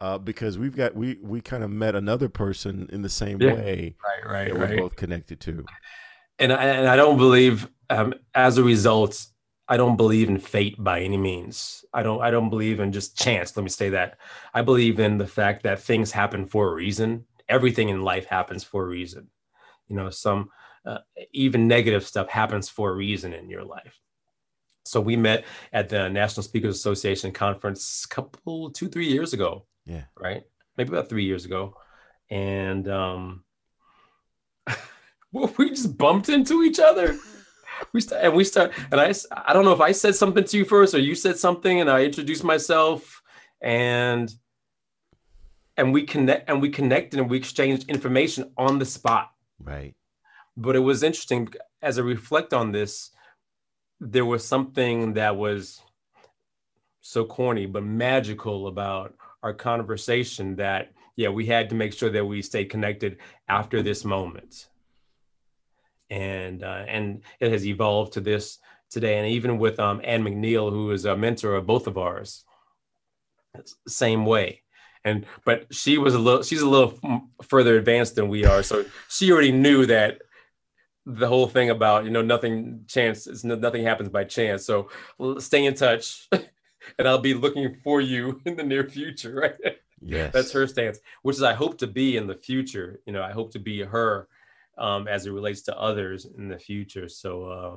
uh, 0.00 0.18
because 0.18 0.58
we've 0.58 0.76
got 0.76 0.94
we 0.94 1.18
we 1.22 1.40
kind 1.40 1.62
of 1.62 1.70
met 1.70 1.94
another 1.94 2.28
person 2.28 2.88
in 2.92 3.02
the 3.02 3.08
same 3.08 3.40
yeah. 3.40 3.54
way, 3.54 3.96
right? 4.04 4.26
Right. 4.26 4.52
That 4.52 4.60
right. 4.60 4.70
We're 4.70 4.82
both 4.82 4.96
connected 4.96 5.40
to, 5.40 5.64
and 6.38 6.52
I, 6.52 6.64
and 6.64 6.88
I 6.88 6.96
don't 6.96 7.16
believe, 7.16 7.68
um, 7.90 8.14
as 8.34 8.58
a 8.58 8.64
result, 8.64 9.24
I 9.68 9.76
don't 9.76 9.96
believe 9.96 10.28
in 10.28 10.38
fate 10.38 10.82
by 10.82 11.00
any 11.00 11.16
means. 11.16 11.84
I 11.92 12.02
don't 12.02 12.20
I 12.20 12.30
don't 12.30 12.50
believe 12.50 12.80
in 12.80 12.92
just 12.92 13.18
chance. 13.18 13.56
Let 13.56 13.62
me 13.62 13.68
say 13.68 13.88
that. 13.90 14.18
I 14.52 14.62
believe 14.62 14.98
in 14.98 15.16
the 15.16 15.26
fact 15.26 15.62
that 15.62 15.80
things 15.80 16.10
happen 16.10 16.46
for 16.46 16.70
a 16.70 16.74
reason. 16.74 17.24
Everything 17.48 17.88
in 17.88 18.02
life 18.02 18.26
happens 18.26 18.64
for 18.64 18.84
a 18.84 18.88
reason. 18.88 19.28
You 19.88 19.96
know, 19.96 20.10
some 20.10 20.48
uh, 20.84 20.98
even 21.32 21.68
negative 21.68 22.06
stuff 22.06 22.28
happens 22.28 22.68
for 22.68 22.90
a 22.90 22.94
reason 22.94 23.32
in 23.32 23.48
your 23.48 23.64
life. 23.64 24.00
So 24.86 25.00
we 25.00 25.16
met 25.16 25.44
at 25.72 25.88
the 25.88 26.10
National 26.10 26.42
Speakers 26.42 26.74
Association 26.74 27.32
conference 27.32 28.04
a 28.04 28.14
couple 28.14 28.70
two 28.70 28.88
three 28.88 29.06
years 29.06 29.32
ago 29.32 29.66
yeah. 29.84 30.04
Right. 30.18 30.42
Maybe 30.76 30.90
about 30.90 31.08
three 31.08 31.24
years 31.24 31.44
ago. 31.44 31.76
And 32.30 32.88
um 32.88 33.44
we 35.32 35.70
just 35.70 35.96
bumped 35.96 36.28
into 36.28 36.62
each 36.62 36.78
other. 36.78 37.16
we 37.92 38.00
start 38.00 38.24
and 38.24 38.34
we 38.34 38.44
start 38.44 38.72
and 38.90 39.00
I 39.00 39.12
I 39.32 39.52
don't 39.52 39.64
know 39.64 39.72
if 39.72 39.80
I 39.80 39.92
said 39.92 40.14
something 40.14 40.44
to 40.44 40.58
you 40.58 40.64
first 40.64 40.94
or 40.94 40.98
you 40.98 41.14
said 41.14 41.36
something 41.38 41.80
and 41.80 41.90
I 41.90 42.04
introduced 42.04 42.44
myself 42.44 43.22
and 43.60 44.32
and 45.76 45.92
we 45.92 46.04
connect 46.04 46.48
and 46.48 46.62
we 46.62 46.70
connected 46.70 47.18
and 47.18 47.28
we 47.28 47.36
exchanged 47.36 47.90
information 47.90 48.52
on 48.56 48.78
the 48.78 48.84
spot. 48.84 49.32
Right. 49.58 49.94
But 50.56 50.76
it 50.76 50.80
was 50.80 51.02
interesting 51.02 51.48
as 51.82 51.98
I 51.98 52.02
reflect 52.02 52.54
on 52.54 52.72
this, 52.72 53.10
there 54.00 54.24
was 54.24 54.46
something 54.46 55.14
that 55.14 55.36
was 55.36 55.80
so 57.00 57.24
corny 57.24 57.66
but 57.66 57.84
magical 57.84 58.66
about 58.66 59.14
our 59.44 59.54
conversation 59.54 60.56
that 60.56 60.92
yeah 61.14 61.28
we 61.28 61.46
had 61.46 61.68
to 61.68 61.76
make 61.76 61.92
sure 61.92 62.10
that 62.10 62.24
we 62.24 62.42
stay 62.42 62.64
connected 62.64 63.18
after 63.48 63.82
this 63.82 64.04
moment 64.04 64.68
and 66.10 66.62
uh, 66.62 66.84
and 66.88 67.22
it 67.40 67.50
has 67.50 67.66
evolved 67.66 68.14
to 68.14 68.20
this 68.20 68.58
today. 68.90 69.18
And 69.18 69.26
even 69.26 69.58
with 69.58 69.78
um, 69.80 70.00
Anne 70.04 70.22
McNeil, 70.22 70.70
who 70.70 70.90
is 70.92 71.04
a 71.04 71.16
mentor 71.16 71.54
of 71.54 71.66
both 71.66 71.86
of 71.86 71.98
ours, 71.98 72.44
same 73.86 74.24
way. 74.24 74.62
And 75.04 75.26
but 75.44 75.74
she 75.74 75.98
was 75.98 76.14
a 76.14 76.18
little 76.18 76.42
she's 76.42 76.62
a 76.62 76.68
little 76.68 76.98
further 77.42 77.76
advanced 77.76 78.14
than 78.14 78.28
we 78.28 78.46
are, 78.46 78.62
so 78.62 78.86
she 79.10 79.30
already 79.30 79.52
knew 79.52 79.84
that 79.86 80.22
the 81.04 81.28
whole 81.28 81.46
thing 81.46 81.68
about 81.68 82.04
you 82.04 82.10
know 82.10 82.22
nothing 82.22 82.84
chance 82.88 83.26
is 83.26 83.44
nothing 83.44 83.84
happens 83.84 84.08
by 84.08 84.24
chance. 84.24 84.64
So 84.64 84.88
stay 85.38 85.66
in 85.66 85.74
touch, 85.74 86.26
and 86.98 87.08
I'll 87.08 87.18
be 87.18 87.34
looking 87.34 87.76
for 87.82 88.00
you 88.00 88.40
in 88.46 88.56
the 88.56 88.62
near 88.62 88.88
future. 88.88 89.34
Right? 89.34 89.76
Yes, 90.00 90.32
that's 90.32 90.52
her 90.52 90.66
stance, 90.66 90.98
which 91.22 91.36
is 91.36 91.42
I 91.42 91.54
hope 91.54 91.78
to 91.78 91.86
be 91.86 92.16
in 92.16 92.26
the 92.26 92.34
future. 92.34 93.00
You 93.06 93.12
know, 93.12 93.22
I 93.22 93.32
hope 93.32 93.52
to 93.52 93.58
be 93.58 93.82
her 93.82 94.28
um, 94.78 95.08
as 95.08 95.26
it 95.26 95.32
relates 95.32 95.62
to 95.62 95.78
others 95.78 96.26
in 96.26 96.48
the 96.48 96.58
future. 96.58 97.08
So, 97.08 97.44
uh, 97.44 97.76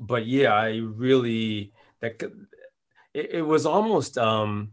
but 0.00 0.26
yeah, 0.26 0.52
I 0.52 0.78
really 0.78 1.72
that 2.00 2.22
it, 3.14 3.30
it 3.34 3.42
was 3.42 3.66
almost 3.66 4.18
um, 4.18 4.72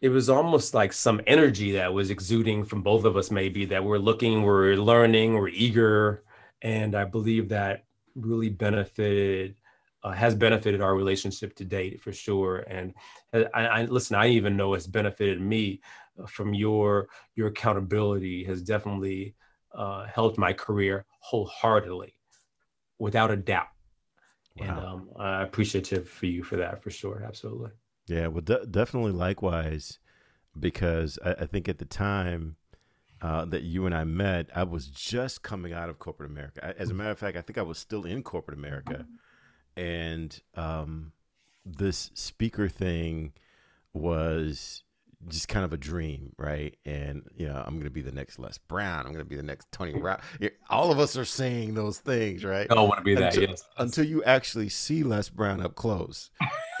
it 0.00 0.08
was 0.10 0.30
almost 0.30 0.74
like 0.74 0.92
some 0.92 1.20
energy 1.26 1.72
that 1.72 1.92
was 1.92 2.10
exuding 2.10 2.64
from 2.64 2.82
both 2.82 3.04
of 3.04 3.16
us. 3.16 3.30
Maybe 3.30 3.64
that 3.66 3.84
we're 3.84 3.98
looking, 3.98 4.42
we're 4.42 4.76
learning, 4.76 5.34
we're 5.34 5.48
eager, 5.48 6.22
and 6.62 6.94
I 6.94 7.04
believe 7.04 7.48
that 7.48 7.84
really 8.14 8.48
benefited. 8.48 9.56
Uh, 10.04 10.12
has 10.12 10.34
benefited 10.34 10.80
our 10.80 10.94
relationship 10.94 11.56
to 11.56 11.64
date 11.64 12.00
for 12.00 12.12
sure, 12.12 12.58
and 12.68 12.94
I, 13.32 13.46
I 13.66 13.84
listen. 13.86 14.14
I 14.14 14.28
even 14.28 14.56
know 14.56 14.74
it's 14.74 14.86
benefited 14.86 15.40
me 15.40 15.80
from 16.26 16.54
your 16.54 17.08
your 17.34 17.48
accountability 17.48 18.44
has 18.44 18.62
definitely 18.62 19.34
uh, 19.74 20.06
helped 20.06 20.38
my 20.38 20.52
career 20.52 21.04
wholeheartedly, 21.20 22.14
without 22.98 23.30
a 23.30 23.36
doubt. 23.36 23.68
Wow. 24.58 24.66
And 24.66 24.78
um, 24.78 25.08
I'm 25.18 25.46
appreciative 25.46 26.08
for 26.08 26.26
you 26.26 26.42
for 26.42 26.56
that, 26.56 26.82
for 26.82 26.90
sure. 26.90 27.22
Absolutely. 27.26 27.70
Yeah, 28.06 28.28
well, 28.28 28.40
de- 28.40 28.66
definitely 28.66 29.12
likewise, 29.12 29.98
because 30.58 31.18
I, 31.24 31.32
I, 31.32 31.46
think 31.46 31.68
at 31.68 31.78
the 31.78 31.84
time 31.84 32.56
uh, 33.20 33.44
that 33.44 33.62
you 33.62 33.84
and 33.86 33.94
I 33.94 34.04
met, 34.04 34.48
I 34.54 34.64
was 34.64 34.88
just 34.88 35.42
coming 35.42 35.72
out 35.72 35.90
of 35.90 35.98
corporate 35.98 36.30
America. 36.30 36.66
I, 36.66 36.70
as 36.80 36.90
a 36.90 36.94
matter 36.94 37.10
of 37.10 37.18
fact, 37.18 37.36
I 37.36 37.42
think 37.42 37.58
I 37.58 37.62
was 37.62 37.78
still 37.78 38.04
in 38.04 38.22
corporate 38.22 38.58
America. 38.58 39.06
And 39.78 40.40
um, 40.56 41.12
this 41.64 42.10
speaker 42.14 42.68
thing 42.68 43.32
was 43.92 44.82
just 45.28 45.48
kind 45.48 45.64
of 45.64 45.72
a 45.72 45.76
dream, 45.76 46.32
right? 46.36 46.76
And 46.84 47.22
you 47.36 47.46
know, 47.46 47.62
I'm 47.64 47.74
going 47.74 47.84
to 47.84 47.90
be 47.90 48.02
the 48.02 48.12
next 48.12 48.38
Les 48.38 48.58
Brown. 48.58 49.00
I'm 49.00 49.12
going 49.12 49.24
to 49.24 49.28
be 49.28 49.36
the 49.36 49.42
next 49.42 49.70
Tony 49.72 49.94
Robb. 49.94 50.20
All 50.68 50.90
of 50.90 50.98
us 50.98 51.16
are 51.16 51.24
saying 51.24 51.74
those 51.74 51.98
things, 51.98 52.44
right? 52.44 52.66
I 52.70 52.74
don't 52.74 52.88
want 52.88 52.98
to 52.98 53.04
be 53.04 53.14
that. 53.14 53.34
Until, 53.34 53.50
yes. 53.50 53.64
until 53.78 54.04
you 54.04 54.22
actually 54.24 54.68
see 54.68 55.02
Les 55.02 55.28
Brown 55.28 55.60
up 55.60 55.74
close, 55.74 56.30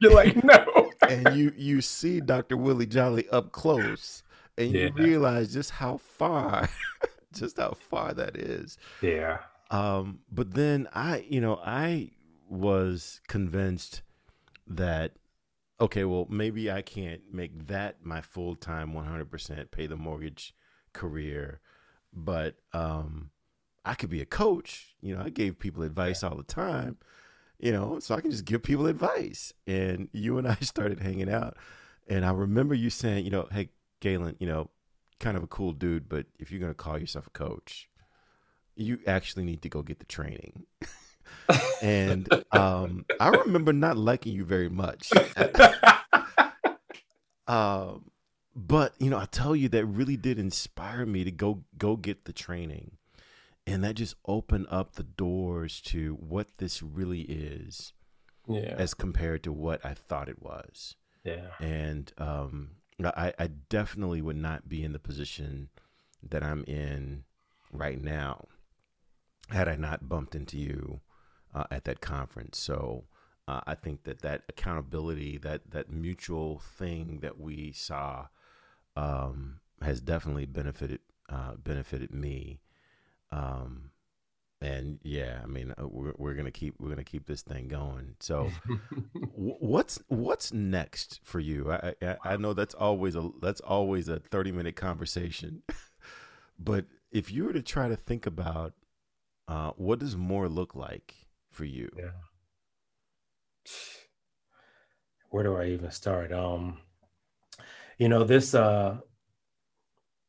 you're 0.00 0.14
like, 0.14 0.42
no. 0.44 0.92
and 1.08 1.36
you 1.36 1.52
you 1.56 1.80
see 1.80 2.20
Dr. 2.20 2.56
Willie 2.56 2.86
Jolly 2.86 3.28
up 3.30 3.52
close, 3.52 4.22
and 4.56 4.72
you 4.72 4.80
yeah. 4.80 4.90
realize 4.94 5.52
just 5.52 5.70
how 5.70 5.96
far, 5.96 6.68
just 7.32 7.56
how 7.56 7.72
far 7.72 8.14
that 8.14 8.36
is. 8.36 8.78
Yeah. 9.02 9.38
Um, 9.70 10.20
but 10.30 10.54
then 10.54 10.88
I, 10.94 11.26
you 11.28 11.40
know, 11.40 11.60
I 11.64 12.10
was 12.48 13.20
convinced 13.28 14.02
that 14.66 15.12
okay, 15.80 16.04
well, 16.04 16.26
maybe 16.28 16.70
I 16.70 16.82
can't 16.82 17.22
make 17.32 17.68
that 17.68 18.04
my 18.04 18.20
full 18.20 18.56
time 18.56 18.92
100% 18.92 19.70
pay 19.70 19.86
the 19.86 19.96
mortgage 19.96 20.54
career, 20.92 21.60
but 22.12 22.56
um, 22.72 23.30
I 23.84 23.94
could 23.94 24.10
be 24.10 24.20
a 24.20 24.26
coach. 24.26 24.96
You 25.00 25.14
know, 25.14 25.22
I 25.22 25.30
gave 25.30 25.58
people 25.58 25.82
advice 25.82 26.22
all 26.22 26.36
the 26.36 26.42
time, 26.42 26.98
you 27.58 27.72
know, 27.72 27.98
so 28.00 28.14
I 28.14 28.20
can 28.20 28.30
just 28.30 28.44
give 28.44 28.62
people 28.62 28.86
advice. 28.86 29.52
And 29.66 30.08
you 30.12 30.38
and 30.38 30.48
I 30.48 30.56
started 30.60 31.00
hanging 31.00 31.30
out. 31.30 31.56
And 32.08 32.24
I 32.24 32.32
remember 32.32 32.74
you 32.74 32.90
saying, 32.90 33.24
you 33.24 33.30
know, 33.30 33.48
hey, 33.52 33.68
Galen, 34.00 34.36
you 34.40 34.46
know, 34.46 34.70
kind 35.20 35.36
of 35.36 35.42
a 35.42 35.48
cool 35.48 35.72
dude, 35.72 36.08
but 36.08 36.26
if 36.38 36.50
you're 36.50 36.60
going 36.60 36.72
to 36.72 36.74
call 36.74 36.98
yourself 36.98 37.26
a 37.26 37.30
coach, 37.30 37.88
you 38.78 38.98
actually 39.06 39.44
need 39.44 39.62
to 39.62 39.68
go 39.68 39.82
get 39.82 39.98
the 39.98 40.06
training. 40.06 40.64
and 41.82 42.28
um, 42.52 43.04
I 43.20 43.28
remember 43.28 43.72
not 43.72 43.96
liking 43.96 44.34
you 44.34 44.44
very 44.44 44.68
much. 44.68 45.10
um, 47.46 48.10
but 48.54 48.94
you 48.98 49.10
know, 49.10 49.18
I 49.18 49.26
tell 49.26 49.54
you 49.54 49.68
that 49.70 49.84
really 49.84 50.16
did 50.16 50.38
inspire 50.38 51.06
me 51.06 51.24
to 51.24 51.30
go 51.30 51.64
go 51.76 51.96
get 51.96 52.24
the 52.24 52.32
training, 52.32 52.92
and 53.66 53.84
that 53.84 53.94
just 53.94 54.14
opened 54.26 54.66
up 54.70 54.94
the 54.94 55.02
doors 55.02 55.80
to 55.82 56.14
what 56.14 56.58
this 56.58 56.82
really 56.82 57.22
is, 57.22 57.92
yeah, 58.48 58.74
as 58.78 58.94
compared 58.94 59.42
to 59.44 59.52
what 59.52 59.84
I 59.84 59.94
thought 59.94 60.28
it 60.28 60.42
was. 60.42 60.96
Yeah, 61.24 61.48
and 61.60 62.12
um, 62.18 62.70
I, 63.02 63.32
I 63.38 63.48
definitely 63.68 64.22
would 64.22 64.36
not 64.36 64.68
be 64.68 64.82
in 64.82 64.92
the 64.92 64.98
position 64.98 65.68
that 66.22 66.42
I'm 66.42 66.64
in 66.64 67.24
right 67.72 68.02
now 68.02 68.48
had 69.50 69.68
I 69.68 69.76
not 69.76 70.08
bumped 70.08 70.34
into 70.34 70.58
you 70.58 71.00
uh, 71.54 71.64
at 71.70 71.84
that 71.84 72.00
conference. 72.00 72.58
So 72.58 73.04
uh, 73.46 73.60
I 73.66 73.74
think 73.74 74.04
that 74.04 74.22
that 74.22 74.42
accountability, 74.48 75.38
that 75.38 75.70
that 75.70 75.90
mutual 75.90 76.58
thing 76.58 77.20
that 77.22 77.40
we 77.40 77.72
saw, 77.72 78.26
um, 78.96 79.60
has 79.82 80.00
definitely 80.00 80.46
benefited 80.46 81.00
uh, 81.28 81.54
benefited 81.56 82.12
me. 82.12 82.60
Um, 83.30 83.90
and 84.60 84.98
yeah, 85.02 85.40
I 85.42 85.46
mean, 85.46 85.72
uh, 85.80 85.86
we're 85.88 86.14
we're 86.18 86.34
gonna 86.34 86.50
keep 86.50 86.74
we're 86.78 86.88
gonna 86.90 87.04
keep 87.04 87.26
this 87.26 87.42
thing 87.42 87.68
going. 87.68 88.16
So, 88.18 88.50
what's 89.34 90.00
what's 90.08 90.52
next 90.52 91.20
for 91.22 91.38
you? 91.38 91.70
I, 91.70 91.94
I, 92.02 92.16
I 92.24 92.36
know 92.36 92.52
that's 92.52 92.74
always 92.74 93.14
a 93.14 93.30
that's 93.40 93.60
always 93.60 94.08
a 94.08 94.18
thirty 94.18 94.50
minute 94.50 94.74
conversation, 94.74 95.62
but 96.58 96.86
if 97.12 97.32
you 97.32 97.44
were 97.44 97.52
to 97.52 97.62
try 97.62 97.88
to 97.88 97.96
think 97.96 98.26
about 98.26 98.74
uh, 99.48 99.72
what 99.76 99.98
does 99.98 100.16
more 100.16 100.48
look 100.48 100.74
like 100.74 101.14
for 101.50 101.64
you? 101.64 101.90
Yeah. 101.96 102.10
Where 105.30 105.44
do 105.44 105.56
I 105.56 105.66
even 105.66 105.90
start? 105.90 106.32
Um, 106.32 106.78
you 107.98 108.08
know, 108.08 108.24
this 108.24 108.54
uh 108.54 108.98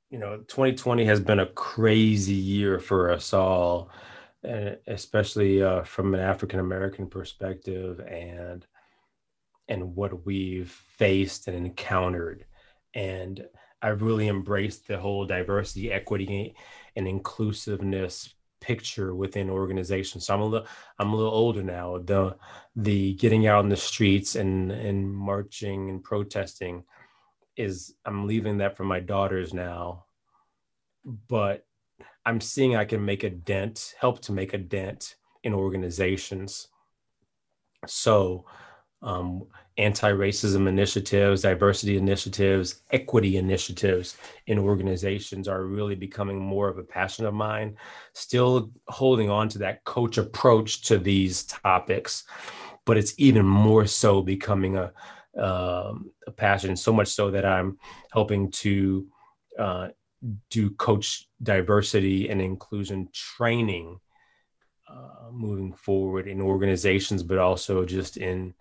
you 0.10 0.18
know, 0.18 0.38
2020 0.38 1.06
has 1.06 1.20
been 1.20 1.40
a 1.40 1.46
crazy 1.46 2.34
year 2.34 2.80
for 2.80 3.12
us 3.12 3.32
all, 3.34 3.92
and 4.44 4.78
especially 4.88 5.62
uh, 5.62 5.84
from 5.84 6.14
an 6.14 6.20
African 6.20 6.60
American 6.60 7.08
perspective, 7.08 8.00
and 8.00 8.66
and 9.68 9.96
what 9.96 10.26
we've 10.26 10.72
faced 10.72 11.48
and 11.48 11.56
encountered. 11.56 12.46
And 12.96 13.46
I've 13.84 14.02
really 14.02 14.28
embraced 14.28 14.88
the 14.88 14.98
whole 14.98 15.26
diversity, 15.26 15.92
equity, 15.92 16.56
and 16.96 17.08
inclusiveness 17.08 18.34
picture 18.62 19.16
within 19.16 19.50
organizations. 19.50 20.26
So 20.26 20.34
I'm 20.34 20.42
a 20.42 20.46
little 20.46 20.68
I'm 20.98 21.14
a 21.14 21.16
little 21.16 21.32
older 21.32 21.64
now. 21.64 22.00
The 22.00 22.36
the 22.76 23.14
getting 23.16 23.48
out 23.48 23.64
in 23.64 23.70
the 23.70 23.76
streets 23.76 24.36
and 24.36 24.72
and 24.72 25.12
marching 25.12 25.90
and 25.90 26.04
protesting 26.04 26.84
is 27.56 27.94
I'm 28.06 28.28
leaving 28.28 28.58
that 28.60 28.78
for 28.78 28.84
my 28.84 29.00
daughters 29.00 29.54
now. 29.54 30.06
But 31.06 31.66
I'm 32.26 32.42
seeing 32.42 32.76
I 32.76 32.86
can 32.86 33.04
make 33.04 33.24
a 33.24 33.30
dent, 33.30 33.96
help 34.00 34.22
to 34.22 34.32
make 34.32 34.54
a 34.54 34.58
dent 34.58 35.16
in 35.44 35.54
organizations. 35.54 36.68
So 37.88 38.46
um, 39.02 39.46
anti-racism 39.78 40.68
initiatives, 40.68 41.42
diversity 41.42 41.98
initiatives, 41.98 42.82
equity 42.92 43.38
initiatives 43.38 44.18
in 44.48 44.60
organizations 44.60 45.48
are 45.48 45.64
really 45.64 45.96
becoming 45.96 46.38
more 46.38 46.68
of 46.68 46.78
a 46.78 46.84
passion 46.84 47.26
of 47.26 47.34
mine. 47.34 47.78
Still 48.14 48.72
holding 48.88 49.30
on 49.30 49.48
to 49.50 49.60
that 49.60 49.84
coach 49.86 50.18
approach 50.18 50.82
to 50.84 50.98
these 50.98 51.44
topics, 51.44 52.26
but 52.86 52.98
it's 52.98 53.14
even 53.18 53.46
more 53.46 53.86
so 53.86 54.22
becoming 54.22 54.76
a, 54.76 54.92
um, 55.38 56.12
a 56.28 56.32
passion. 56.32 56.76
So 56.76 56.92
much 56.92 57.08
so 57.08 57.32
that 57.32 57.46
I'm 57.46 57.78
helping 58.12 58.52
to 58.52 59.08
uh, 59.58 59.88
do 60.50 60.72
coach 60.72 61.30
diversity 61.42 62.30
and 62.30 62.42
inclusion 62.42 63.08
training 63.14 64.00
uh, 64.90 65.30
moving 65.32 65.72
forward 65.72 66.28
in 66.28 66.42
organizations, 66.42 67.24
but 67.24 67.38
also 67.38 67.86
just 67.86 68.18
in 68.18 68.54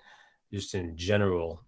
just 0.53 0.75
in 0.75 0.97
general. 0.97 1.65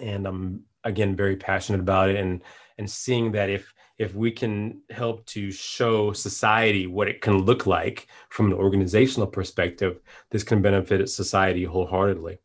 And 0.00 0.26
I'm 0.26 0.64
again 0.84 1.16
very 1.16 1.36
passionate 1.36 1.80
about 1.80 2.10
it, 2.10 2.16
and 2.16 2.42
and 2.78 2.90
seeing 2.90 3.32
that 3.32 3.50
if 3.50 3.72
if 3.98 4.14
we 4.14 4.30
can 4.30 4.82
help 4.90 5.24
to 5.26 5.50
show 5.50 6.12
society 6.12 6.86
what 6.86 7.08
it 7.08 7.22
can 7.22 7.38
look 7.38 7.66
like 7.66 8.08
from 8.28 8.46
an 8.46 8.52
organizational 8.52 9.26
perspective, 9.26 10.00
this 10.30 10.44
can 10.44 10.60
benefit 10.60 11.08
society 11.08 11.64
wholeheartedly. 11.64 12.38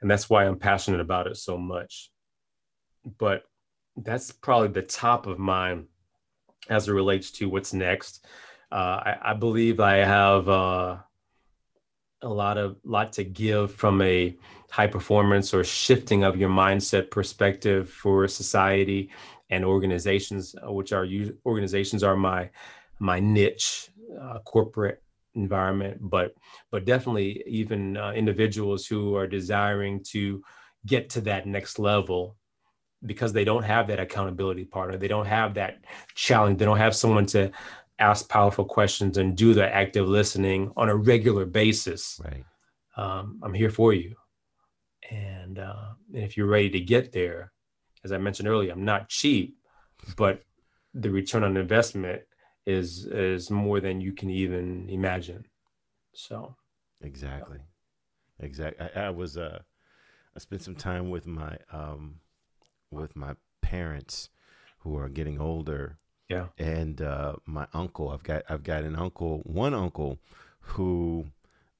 And 0.00 0.10
that's 0.10 0.30
why 0.30 0.44
I'm 0.44 0.58
passionate 0.58 1.00
about 1.00 1.26
it 1.26 1.36
so 1.36 1.58
much. 1.58 2.10
But 3.18 3.42
that's 3.96 4.32
probably 4.32 4.68
the 4.68 4.82
top 4.82 5.26
of 5.26 5.38
mine 5.38 5.86
as 6.70 6.88
it 6.88 6.92
relates 6.92 7.30
to 7.32 7.48
what's 7.48 7.74
next. 7.74 8.24
Uh, 8.70 8.74
I, 9.04 9.16
I, 9.22 9.34
believe 9.34 9.80
I 9.80 9.96
have 9.96 10.48
uh, 10.48 10.96
a 12.22 12.28
lot 12.28 12.58
of 12.58 12.76
lot 12.84 13.12
to 13.12 13.24
give 13.24 13.72
from 13.74 14.02
a 14.02 14.36
high 14.70 14.86
performance 14.86 15.54
or 15.54 15.64
shifting 15.64 16.24
of 16.24 16.36
your 16.36 16.50
mindset 16.50 17.10
perspective 17.10 17.88
for 17.88 18.26
society 18.28 19.10
and 19.50 19.64
organizations, 19.64 20.54
uh, 20.66 20.72
which 20.72 20.92
are 20.92 21.06
organizations 21.46 22.02
are 22.02 22.16
my 22.16 22.50
my 22.98 23.20
niche, 23.20 23.90
uh, 24.20 24.38
corporate 24.40 25.02
environment, 25.34 25.98
but 26.00 26.34
but 26.70 26.84
definitely 26.84 27.42
even 27.46 27.96
uh, 27.96 28.12
individuals 28.12 28.86
who 28.86 29.14
are 29.16 29.26
desiring 29.26 30.02
to 30.02 30.42
get 30.86 31.10
to 31.10 31.20
that 31.20 31.46
next 31.46 31.78
level 31.78 32.36
because 33.06 33.32
they 33.32 33.44
don't 33.44 33.62
have 33.62 33.86
that 33.86 34.00
accountability 34.00 34.64
partner, 34.64 34.96
they 34.96 35.08
don't 35.08 35.26
have 35.26 35.54
that 35.54 35.84
challenge, 36.14 36.58
they 36.58 36.64
don't 36.64 36.78
have 36.78 36.96
someone 36.96 37.26
to 37.26 37.50
ask 37.98 38.28
powerful 38.28 38.64
questions 38.64 39.16
and 39.18 39.36
do 39.36 39.54
the 39.54 39.66
active 39.66 40.06
listening 40.06 40.72
on 40.76 40.88
a 40.88 40.96
regular 40.96 41.44
basis. 41.44 42.20
Right. 42.24 42.44
Um, 42.96 43.40
I'm 43.42 43.54
here 43.54 43.70
for 43.70 43.92
you, 43.92 44.14
and, 45.10 45.58
uh, 45.58 45.90
and 46.12 46.24
if 46.24 46.36
you're 46.36 46.48
ready 46.48 46.70
to 46.70 46.80
get 46.80 47.12
there, 47.12 47.52
as 48.04 48.12
I 48.12 48.18
mentioned 48.18 48.48
earlier, 48.48 48.72
I'm 48.72 48.84
not 48.84 49.08
cheap, 49.08 49.56
but 50.16 50.42
the 50.94 51.10
return 51.10 51.44
on 51.44 51.56
investment 51.56 52.22
is 52.66 53.06
is 53.06 53.50
more 53.50 53.80
than 53.80 54.00
you 54.00 54.12
can 54.12 54.30
even 54.30 54.88
imagine. 54.88 55.44
So 56.14 56.56
exactly, 57.00 57.58
exactly. 58.40 58.88
I, 58.94 59.06
I 59.06 59.10
was 59.10 59.36
uh, 59.36 59.60
I 60.36 60.38
spent 60.38 60.62
some 60.62 60.74
time 60.74 61.10
with 61.10 61.26
my 61.26 61.56
um, 61.72 62.16
with 62.90 63.16
my 63.16 63.34
parents 63.62 64.28
who 64.80 64.96
are 64.96 65.08
getting 65.08 65.40
older. 65.40 65.98
Yeah, 66.28 66.46
and 66.58 67.00
uh, 67.00 67.36
my 67.46 67.66
uncle. 67.72 68.10
I've 68.10 68.22
got 68.22 68.42
I've 68.48 68.62
got 68.62 68.84
an 68.84 68.96
uncle, 68.96 69.38
one 69.44 69.74
uncle, 69.74 70.18
who 70.60 71.26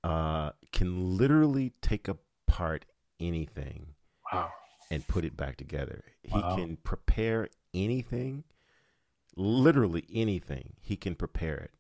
uh, 0.02 0.52
can 0.72 1.16
literally 1.16 1.72
take 1.82 2.08
apart 2.08 2.84
anything. 3.20 3.94
Wow 4.32 4.50
and 4.90 5.06
put 5.06 5.24
it 5.24 5.37
back 5.37 5.56
together. 5.56 6.02
Wow. 6.30 6.56
He 6.56 6.62
can 6.62 6.76
prepare 6.76 7.48
anything, 7.74 8.44
literally 9.37 10.04
anything. 10.12 10.74
He 10.80 10.96
can 10.96 11.14
prepare 11.14 11.56
it. 11.56 11.72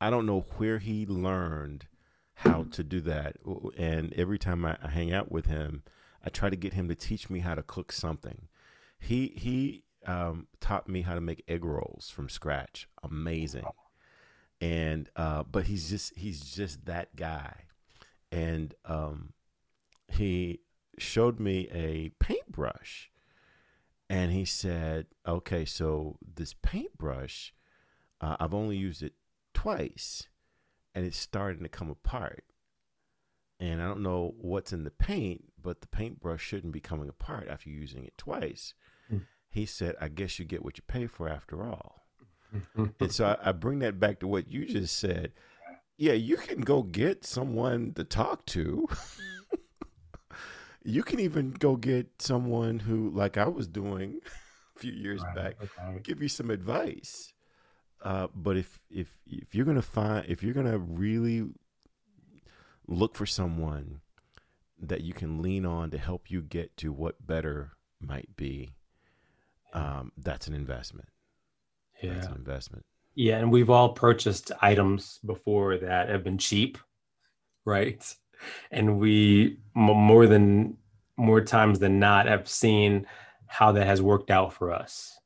I 0.00 0.10
don't 0.10 0.26
know 0.26 0.46
where 0.56 0.78
he 0.78 1.06
learned 1.06 1.86
how 2.34 2.64
to 2.72 2.82
do 2.82 3.00
that. 3.02 3.36
And 3.76 4.12
every 4.14 4.38
time 4.38 4.64
I, 4.64 4.76
hang 4.88 5.12
out 5.12 5.30
with 5.30 5.46
him, 5.46 5.82
I 6.24 6.30
try 6.30 6.50
to 6.50 6.56
get 6.56 6.74
him 6.74 6.88
to 6.88 6.94
teach 6.94 7.30
me 7.30 7.40
how 7.40 7.54
to 7.54 7.62
cook 7.62 7.92
something. 7.92 8.48
He 8.98 9.32
he 9.36 9.82
um, 10.06 10.46
taught 10.60 10.88
me 10.88 11.02
how 11.02 11.14
to 11.14 11.20
make 11.20 11.44
egg 11.48 11.64
rolls 11.64 12.10
from 12.10 12.28
scratch. 12.28 12.88
Amazing. 13.02 13.64
And 14.60 15.08
uh, 15.16 15.42
but 15.42 15.66
he's 15.66 15.90
just 15.90 16.16
he's 16.16 16.40
just 16.40 16.84
that 16.86 17.16
guy. 17.16 17.64
And 18.30 18.74
um, 18.84 19.32
he 20.08 20.60
showed 20.98 21.40
me 21.40 21.68
a 21.72 22.10
paintbrush 22.18 23.10
and 24.08 24.30
he 24.30 24.44
said, 24.44 25.06
okay, 25.26 25.64
so 25.64 26.18
this 26.34 26.54
paintbrush, 26.54 27.54
uh, 28.20 28.36
I've 28.38 28.54
only 28.54 28.76
used 28.76 29.02
it 29.02 29.14
twice 29.54 30.28
and 30.94 31.04
it's 31.06 31.16
starting 31.16 31.62
to 31.62 31.68
come 31.68 31.90
apart. 31.90 32.44
And 33.58 33.80
I 33.80 33.86
don't 33.86 34.02
know 34.02 34.34
what's 34.38 34.72
in 34.72 34.84
the 34.84 34.90
paint, 34.90 35.44
but 35.60 35.80
the 35.80 35.86
paintbrush 35.86 36.42
shouldn't 36.42 36.72
be 36.72 36.80
coming 36.80 37.08
apart 37.08 37.48
after 37.48 37.70
using 37.70 38.04
it 38.04 38.18
twice. 38.18 38.74
He 39.52 39.66
said, 39.66 39.94
I 40.00 40.08
guess 40.08 40.38
you 40.38 40.44
get 40.44 40.64
what 40.64 40.78
you 40.78 40.82
pay 40.86 41.06
for 41.06 41.28
after 41.28 41.64
all. 41.64 42.06
and 43.00 43.12
so 43.12 43.26
I, 43.26 43.50
I 43.50 43.52
bring 43.52 43.78
that 43.80 44.00
back 44.00 44.20
to 44.20 44.26
what 44.26 44.48
you 44.50 44.66
just 44.66 44.98
said. 44.98 45.32
Yeah, 45.96 46.14
you 46.14 46.36
can 46.36 46.62
go 46.62 46.82
get 46.82 47.24
someone 47.24 47.92
to 47.94 48.04
talk 48.04 48.44
to. 48.46 48.88
You 50.84 51.02
can 51.02 51.20
even 51.20 51.52
go 51.52 51.76
get 51.76 52.20
someone 52.20 52.80
who, 52.80 53.10
like 53.10 53.36
I 53.36 53.46
was 53.46 53.68
doing 53.68 54.20
a 54.76 54.78
few 54.78 54.92
years 54.92 55.22
right, 55.22 55.34
back, 55.34 55.56
okay. 55.62 56.00
give 56.02 56.20
you 56.20 56.28
some 56.28 56.50
advice. 56.50 57.32
Uh, 58.02 58.26
but 58.34 58.56
if 58.56 58.80
if 58.90 59.16
if 59.26 59.54
you're 59.54 59.64
gonna 59.64 59.80
find 59.80 60.26
if 60.28 60.42
you're 60.42 60.54
gonna 60.54 60.78
really 60.78 61.44
look 62.88 63.14
for 63.14 63.26
someone 63.26 64.00
that 64.80 65.02
you 65.02 65.14
can 65.14 65.40
lean 65.40 65.64
on 65.64 65.92
to 65.92 65.98
help 65.98 66.32
you 66.32 66.42
get 66.42 66.76
to 66.78 66.92
what 66.92 67.24
better 67.24 67.72
might 68.00 68.34
be, 68.34 68.72
um, 69.72 70.12
that's 70.18 70.46
an 70.46 70.54
investment. 70.54 71.08
Yeah. 72.02 72.14
That's 72.14 72.26
an 72.26 72.34
investment. 72.34 72.84
Yeah, 73.14 73.38
and 73.38 73.52
we've 73.52 73.70
all 73.70 73.90
purchased 73.90 74.52
items 74.60 75.18
before 75.24 75.76
that 75.78 76.08
have 76.08 76.24
been 76.24 76.38
cheap, 76.38 76.78
right? 77.64 78.02
and 78.70 78.98
we 78.98 79.58
more 79.74 80.26
than 80.26 80.76
more 81.16 81.40
times 81.40 81.78
than 81.78 81.98
not 81.98 82.26
have 82.26 82.48
seen 82.48 83.06
how 83.46 83.72
that 83.72 83.86
has 83.86 84.00
worked 84.00 84.30
out 84.30 84.52
for 84.52 84.72
us 84.72 85.18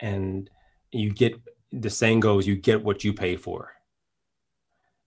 and 0.00 0.50
you 0.90 1.12
get 1.12 1.38
the 1.72 1.90
saying 1.90 2.20
goes 2.20 2.46
you 2.46 2.56
get 2.56 2.82
what 2.82 3.04
you 3.04 3.12
pay 3.12 3.36
for 3.36 3.72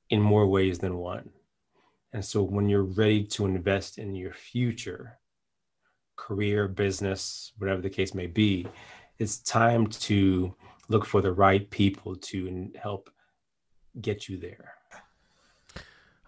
in 0.09 0.21
more 0.21 0.47
ways 0.47 0.79
than 0.79 0.97
one 0.97 1.29
and 2.13 2.23
so 2.23 2.41
when 2.41 2.69
you're 2.69 2.83
ready 2.83 3.23
to 3.23 3.45
invest 3.45 3.97
in 3.97 4.15
your 4.15 4.33
future 4.33 5.17
career 6.19 6.67
business 6.67 7.53
whatever 7.57 7.81
the 7.81 7.89
case 7.89 8.13
may 8.13 8.27
be 8.27 8.67
it's 9.19 9.39
time 9.39 9.87
to 9.87 10.53
look 10.89 11.05
for 11.05 11.21
the 11.21 11.31
right 11.31 11.69
people 11.69 12.15
to 12.15 12.69
help 12.75 13.09
get 14.01 14.27
you 14.27 14.37
there 14.37 14.73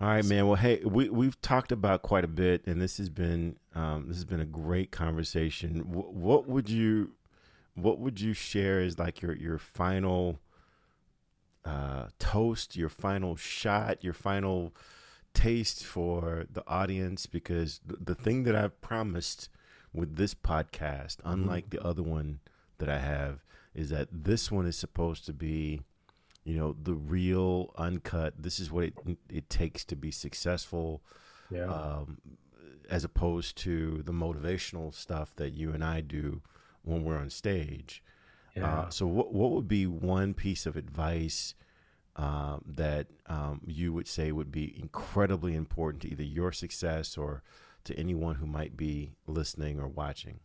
all 0.02 0.08
right, 0.08 0.26
man. 0.26 0.48
Well, 0.48 0.56
hey, 0.56 0.82
we 0.84 1.10
we've 1.10 1.40
talked 1.44 1.72
about 1.72 2.02
quite 2.02 2.24
a 2.24 2.28
bit, 2.28 2.66
and 2.66 2.82
this 2.82 2.98
has 2.98 3.08
been 3.08 3.58
um, 3.76 4.06
this 4.08 4.18
has 4.18 4.26
been 4.26 4.40
a 4.40 4.46
great 4.46 4.90
conversation. 4.90 5.78
W- 5.78 6.10
what 6.10 6.48
would 6.48 6.72
you 6.72 7.12
what 7.76 8.00
would 8.00 8.20
you 8.20 8.34
share 8.34 8.80
as 8.80 8.98
like 8.98 9.22
your 9.22 9.36
your 9.36 9.60
final 9.60 10.40
uh, 11.66 12.08
toast, 12.18 12.76
your 12.76 12.90
final 12.90 13.36
shot, 13.36 14.04
your 14.04 14.14
final 14.14 14.74
taste 15.36 15.86
for 15.86 16.48
the 16.52 16.68
audience? 16.68 17.28
Because 17.28 17.80
the, 17.86 17.98
the 17.98 18.16
thing 18.16 18.42
that 18.46 18.56
I've 18.56 18.82
promised 18.82 19.50
with 19.94 20.16
this 20.16 20.34
podcast, 20.34 21.18
mm-hmm. 21.18 21.32
unlike 21.32 21.70
the 21.70 21.84
other 21.84 22.04
one 22.04 22.40
that 22.78 22.90
I 22.90 23.00
have, 23.00 23.44
is 23.74 23.90
that 23.90 24.08
this 24.12 24.52
one 24.52 24.66
is 24.66 24.76
supposed 24.76 25.26
to 25.26 25.34
be 25.34 25.82
you 26.44 26.58
know 26.58 26.76
the 26.82 26.96
real 26.96 27.72
uncut 27.78 28.34
this 28.42 28.60
is 28.60 28.72
what 28.72 28.84
it 28.84 28.94
it 29.30 29.48
takes 29.48 29.86
to 29.86 29.96
be 29.96 30.10
successful 30.10 31.04
yeah 31.52 31.66
um, 31.66 32.18
as 32.90 33.04
opposed 33.04 33.56
to 33.56 34.02
the 34.08 34.12
motivational 34.12 34.92
stuff 34.92 35.36
that 35.36 35.52
you 35.52 35.72
and 35.72 35.84
I 35.84 36.02
do 36.02 36.42
when 36.82 37.04
we're 37.04 37.20
on 37.20 37.30
stage 37.30 38.04
yeah. 38.56 38.82
Uh, 38.82 38.90
so 38.90 39.08
what 39.08 39.34
what 39.34 39.52
would 39.52 39.68
be 39.68 39.88
one 39.88 40.34
piece 40.34 40.66
of 40.66 40.76
advice 40.76 41.56
uh, 42.16 42.58
that 42.66 43.08
um, 43.28 43.62
you 43.66 43.94
would 43.94 44.08
say 44.08 44.32
would 44.32 44.52
be 44.52 44.78
incredibly 44.78 45.56
important 45.56 46.02
to 46.02 46.12
either 46.12 46.24
your 46.24 46.52
success 46.52 47.18
or 47.18 47.44
to 47.84 47.98
anyone 47.98 48.36
who 48.36 48.46
might 48.46 48.76
be 48.78 49.14
listening 49.28 49.80
or 49.80 49.88
watching 49.88 50.40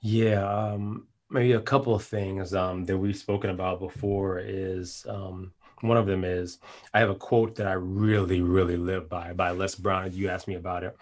yeah 0.00 0.44
um, 0.46 1.06
maybe 1.30 1.52
a 1.52 1.60
couple 1.60 1.94
of 1.94 2.04
things 2.04 2.54
um, 2.54 2.84
that 2.84 2.96
we've 2.96 3.16
spoken 3.16 3.50
about 3.50 3.80
before 3.80 4.38
is 4.38 5.04
um, 5.08 5.52
one 5.84 5.96
of 5.96 6.06
them 6.06 6.24
is 6.24 6.58
I 6.92 7.00
have 7.00 7.10
a 7.10 7.14
quote 7.14 7.54
that 7.56 7.66
I 7.66 7.74
really, 7.74 8.40
really 8.40 8.76
live 8.76 9.08
by 9.08 9.32
by 9.32 9.50
Les 9.50 9.74
Brown. 9.74 10.12
You 10.12 10.28
asked 10.28 10.48
me 10.48 10.54
about 10.54 10.82
it, 10.84 10.96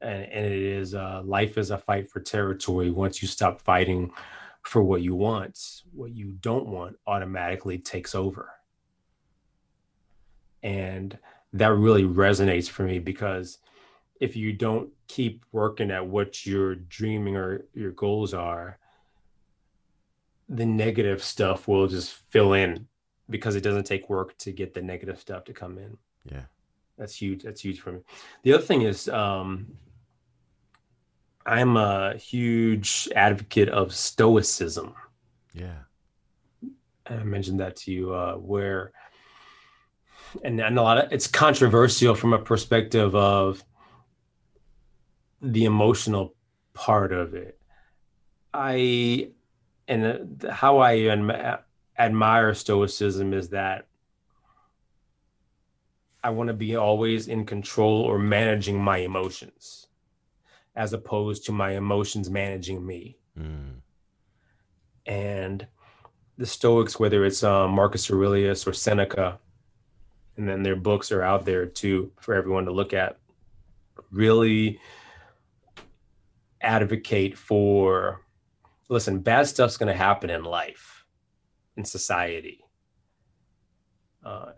and, 0.00 0.24
and 0.24 0.46
it 0.46 0.58
is 0.58 0.94
uh, 0.94 1.22
"Life 1.24 1.58
is 1.58 1.70
a 1.70 1.78
fight 1.78 2.10
for 2.10 2.20
territory. 2.20 2.90
Once 2.90 3.20
you 3.20 3.28
stop 3.28 3.60
fighting 3.60 4.12
for 4.62 4.82
what 4.82 5.02
you 5.02 5.14
want, 5.14 5.82
what 5.92 6.12
you 6.12 6.32
don't 6.40 6.66
want 6.66 6.96
automatically 7.06 7.78
takes 7.78 8.14
over." 8.14 8.50
And 10.62 11.18
that 11.52 11.74
really 11.74 12.04
resonates 12.04 12.68
for 12.68 12.84
me 12.84 12.98
because 13.00 13.58
if 14.22 14.36
you 14.36 14.52
don't 14.52 14.88
keep 15.08 15.44
working 15.50 15.90
at 15.90 16.06
what 16.06 16.46
you're 16.46 16.76
dreaming 16.76 17.34
or 17.34 17.64
your 17.74 17.90
goals 17.90 18.32
are, 18.32 18.78
the 20.48 20.64
negative 20.64 21.24
stuff 21.24 21.66
will 21.66 21.88
just 21.88 22.12
fill 22.30 22.52
in 22.52 22.86
because 23.28 23.56
it 23.56 23.62
doesn't 23.62 23.82
take 23.82 24.08
work 24.08 24.38
to 24.38 24.52
get 24.52 24.74
the 24.74 24.80
negative 24.80 25.18
stuff 25.18 25.42
to 25.42 25.52
come 25.52 25.76
in. 25.76 25.98
Yeah. 26.30 26.44
That's 26.96 27.16
huge. 27.16 27.42
That's 27.42 27.60
huge 27.60 27.80
for 27.80 27.90
me. 27.90 28.00
The 28.44 28.52
other 28.52 28.62
thing 28.62 28.82
is, 28.82 29.08
um, 29.08 29.72
I'm 31.44 31.76
a 31.76 32.16
huge 32.16 33.08
advocate 33.16 33.70
of 33.70 33.92
stoicism. 33.92 34.94
Yeah. 35.52 35.80
I 37.06 37.24
mentioned 37.24 37.58
that 37.58 37.74
to 37.78 37.90
you, 37.90 38.14
uh, 38.14 38.34
where, 38.34 38.92
and, 40.44 40.60
and 40.60 40.78
a 40.78 40.82
lot 40.82 40.98
of 40.98 41.12
it's 41.12 41.26
controversial 41.26 42.14
from 42.14 42.34
a 42.34 42.38
perspective 42.38 43.16
of 43.16 43.64
the 45.42 45.64
emotional 45.64 46.34
part 46.72 47.12
of 47.12 47.34
it. 47.34 47.58
I, 48.54 49.30
and 49.88 50.46
how 50.50 50.78
I 50.78 51.58
admire 51.98 52.54
stoicism 52.54 53.34
is 53.34 53.50
that 53.50 53.86
I 56.24 56.30
want 56.30 56.48
to 56.48 56.54
be 56.54 56.76
always 56.76 57.26
in 57.26 57.44
control 57.44 58.02
or 58.02 58.18
managing 58.18 58.80
my 58.80 58.98
emotions 58.98 59.88
as 60.74 60.92
opposed 60.92 61.44
to 61.46 61.52
my 61.52 61.72
emotions 61.72 62.30
managing 62.30 62.86
me. 62.86 63.18
Mm. 63.38 63.80
And 65.04 65.66
the 66.38 66.46
Stoics, 66.46 66.98
whether 66.98 67.24
it's 67.24 67.42
um, 67.42 67.72
Marcus 67.72 68.10
Aurelius 68.10 68.66
or 68.66 68.72
Seneca, 68.72 69.38
and 70.36 70.48
then 70.48 70.62
their 70.62 70.76
books 70.76 71.12
are 71.12 71.22
out 71.22 71.44
there 71.44 71.66
too 71.66 72.12
for 72.20 72.34
everyone 72.34 72.64
to 72.64 72.72
look 72.72 72.94
at, 72.94 73.18
really 74.10 74.80
advocate 76.62 77.36
for 77.36 78.22
listen, 78.88 79.20
bad 79.20 79.46
stuff's 79.48 79.76
going 79.76 79.92
to 79.92 79.98
happen 79.98 80.30
in 80.30 80.44
life, 80.44 81.06
in 81.76 81.84
society. 81.84 82.64
Uh, 84.24 84.52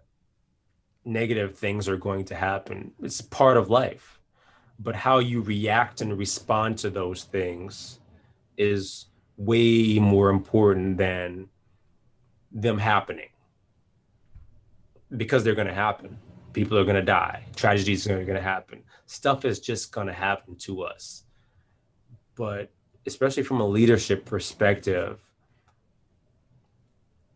negative 1.04 1.56
things 1.56 1.88
are 1.88 1.96
going 1.96 2.24
to 2.24 2.34
happen. 2.34 2.92
It's 3.02 3.20
part 3.20 3.56
of 3.56 3.70
life. 3.70 4.18
But 4.80 4.96
how 4.96 5.20
you 5.20 5.40
react 5.40 6.00
and 6.00 6.18
respond 6.18 6.78
to 6.78 6.90
those 6.90 7.24
things 7.24 8.00
is 8.56 9.06
way 9.36 9.98
more 10.00 10.30
important 10.30 10.98
than 10.98 11.48
them 12.50 12.78
happening. 12.78 13.28
Because 15.16 15.44
they're 15.44 15.54
going 15.54 15.68
to 15.68 15.74
happen. 15.74 16.18
People 16.52 16.76
are 16.76 16.84
going 16.84 16.96
to 16.96 17.02
die. 17.02 17.44
Tragedies 17.54 18.08
are 18.08 18.24
going 18.24 18.36
to 18.36 18.40
happen. 18.40 18.82
Stuff 19.06 19.44
is 19.44 19.60
just 19.60 19.92
going 19.92 20.08
to 20.08 20.12
happen 20.12 20.56
to 20.56 20.82
us 20.82 21.24
but 22.34 22.70
especially 23.06 23.42
from 23.42 23.60
a 23.60 23.66
leadership 23.66 24.24
perspective 24.24 25.20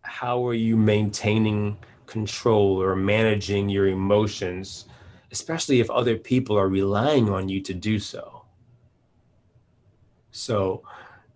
how 0.02 0.46
are 0.46 0.54
you 0.54 0.76
maintaining 0.76 1.76
control 2.06 2.80
or 2.80 2.96
managing 2.96 3.68
your 3.68 3.88
emotions 3.88 4.86
especially 5.30 5.80
if 5.80 5.90
other 5.90 6.16
people 6.16 6.56
are 6.56 6.68
relying 6.68 7.28
on 7.28 7.48
you 7.48 7.60
to 7.60 7.74
do 7.74 7.98
so. 7.98 8.44
So 10.30 10.82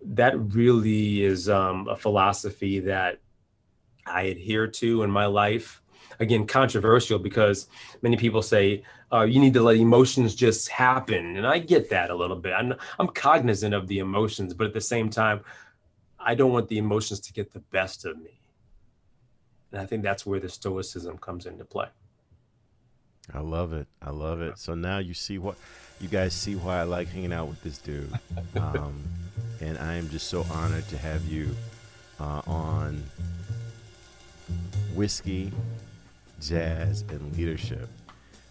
that 0.05 0.37
really 0.53 1.23
is 1.23 1.49
um, 1.49 1.87
a 1.87 1.95
philosophy 1.95 2.79
that 2.81 3.19
I 4.05 4.23
adhere 4.23 4.67
to 4.67 5.03
in 5.03 5.11
my 5.11 5.25
life. 5.27 5.81
Again, 6.19 6.45
controversial 6.45 7.19
because 7.19 7.67
many 8.01 8.17
people 8.17 8.41
say 8.41 8.83
uh, 9.11 9.21
you 9.21 9.39
need 9.39 9.53
to 9.53 9.61
let 9.61 9.77
emotions 9.77 10.35
just 10.35 10.69
happen, 10.69 11.37
and 11.37 11.45
I 11.45 11.59
get 11.59 11.89
that 11.89 12.09
a 12.09 12.15
little 12.15 12.35
bit. 12.35 12.53
I'm, 12.53 12.73
I'm 12.99 13.07
cognizant 13.07 13.73
of 13.73 13.87
the 13.87 13.99
emotions, 13.99 14.53
but 14.53 14.67
at 14.67 14.73
the 14.73 14.81
same 14.81 15.09
time, 15.09 15.41
I 16.19 16.35
don't 16.35 16.51
want 16.51 16.67
the 16.69 16.77
emotions 16.77 17.19
to 17.21 17.33
get 17.33 17.51
the 17.51 17.59
best 17.59 18.05
of 18.05 18.17
me. 18.17 18.39
And 19.71 19.81
I 19.81 19.85
think 19.85 20.03
that's 20.03 20.25
where 20.25 20.39
the 20.39 20.49
stoicism 20.49 21.17
comes 21.17 21.45
into 21.45 21.65
play. 21.65 21.87
I 23.33 23.39
love 23.39 23.73
it. 23.73 23.87
I 24.01 24.11
love 24.11 24.41
it. 24.41 24.57
So 24.57 24.75
now 24.75 24.99
you 24.99 25.13
see 25.13 25.37
what 25.37 25.55
you 25.99 26.07
guys 26.07 26.33
see 26.33 26.55
why 26.55 26.79
I 26.79 26.83
like 26.83 27.07
hanging 27.07 27.33
out 27.33 27.47
with 27.47 27.63
this 27.63 27.77
dude. 27.77 28.11
Um, 28.55 29.03
and 29.61 29.77
I 29.77 29.95
am 29.95 30.09
just 30.09 30.27
so 30.27 30.45
honored 30.51 30.87
to 30.89 30.97
have 30.97 31.25
you 31.25 31.55
uh, 32.19 32.41
on 32.45 33.03
whiskey, 34.93 35.51
jazz, 36.47 37.03
and 37.09 37.35
leadership. 37.37 37.89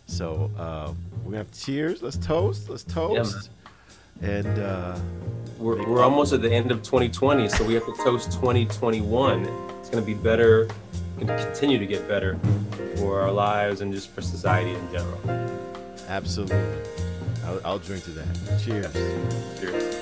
So 0.07 0.51
uh, 0.59 0.93
we're 1.19 1.33
gonna 1.33 1.39
have 1.39 1.53
cheers. 1.53 2.03
Let's 2.03 2.19
toast. 2.19 2.69
Let's 2.69 2.85
toast. 2.85 3.51
Yeah, 4.21 4.29
and 4.29 4.59
uh, 4.59 4.99
we're, 5.59 5.87
we're 5.89 6.03
almost 6.03 6.33
at 6.33 6.43
the 6.43 6.53
end 6.53 6.71
of 6.71 6.83
2020, 6.83 7.49
so 7.49 7.65
we 7.65 7.75
have 7.75 7.87
to 7.87 7.95
toast 8.03 8.33
2021. 8.33 9.45
It's 9.81 9.89
gonna 9.91 10.05
be 10.05 10.15
better 10.15 10.69
and 11.19 11.29
continue 11.29 11.79
to 11.79 11.87
get 11.87 12.07
better 12.09 12.39
for 12.97 13.21
our 13.21 13.33
lives 13.33 13.81
and 13.81 13.93
just 13.93 14.11
for 14.11 14.23
society 14.23 14.75
in 14.75 14.93
general. 14.93 15.21
Absolutely. 16.09 16.57
I'll, 17.45 17.61
I'll 17.65 17.79
drink 17.79 18.05
to 18.05 18.11
that. 18.11 18.61
Cheers. 18.63 18.93
Cheers. 19.61 20.02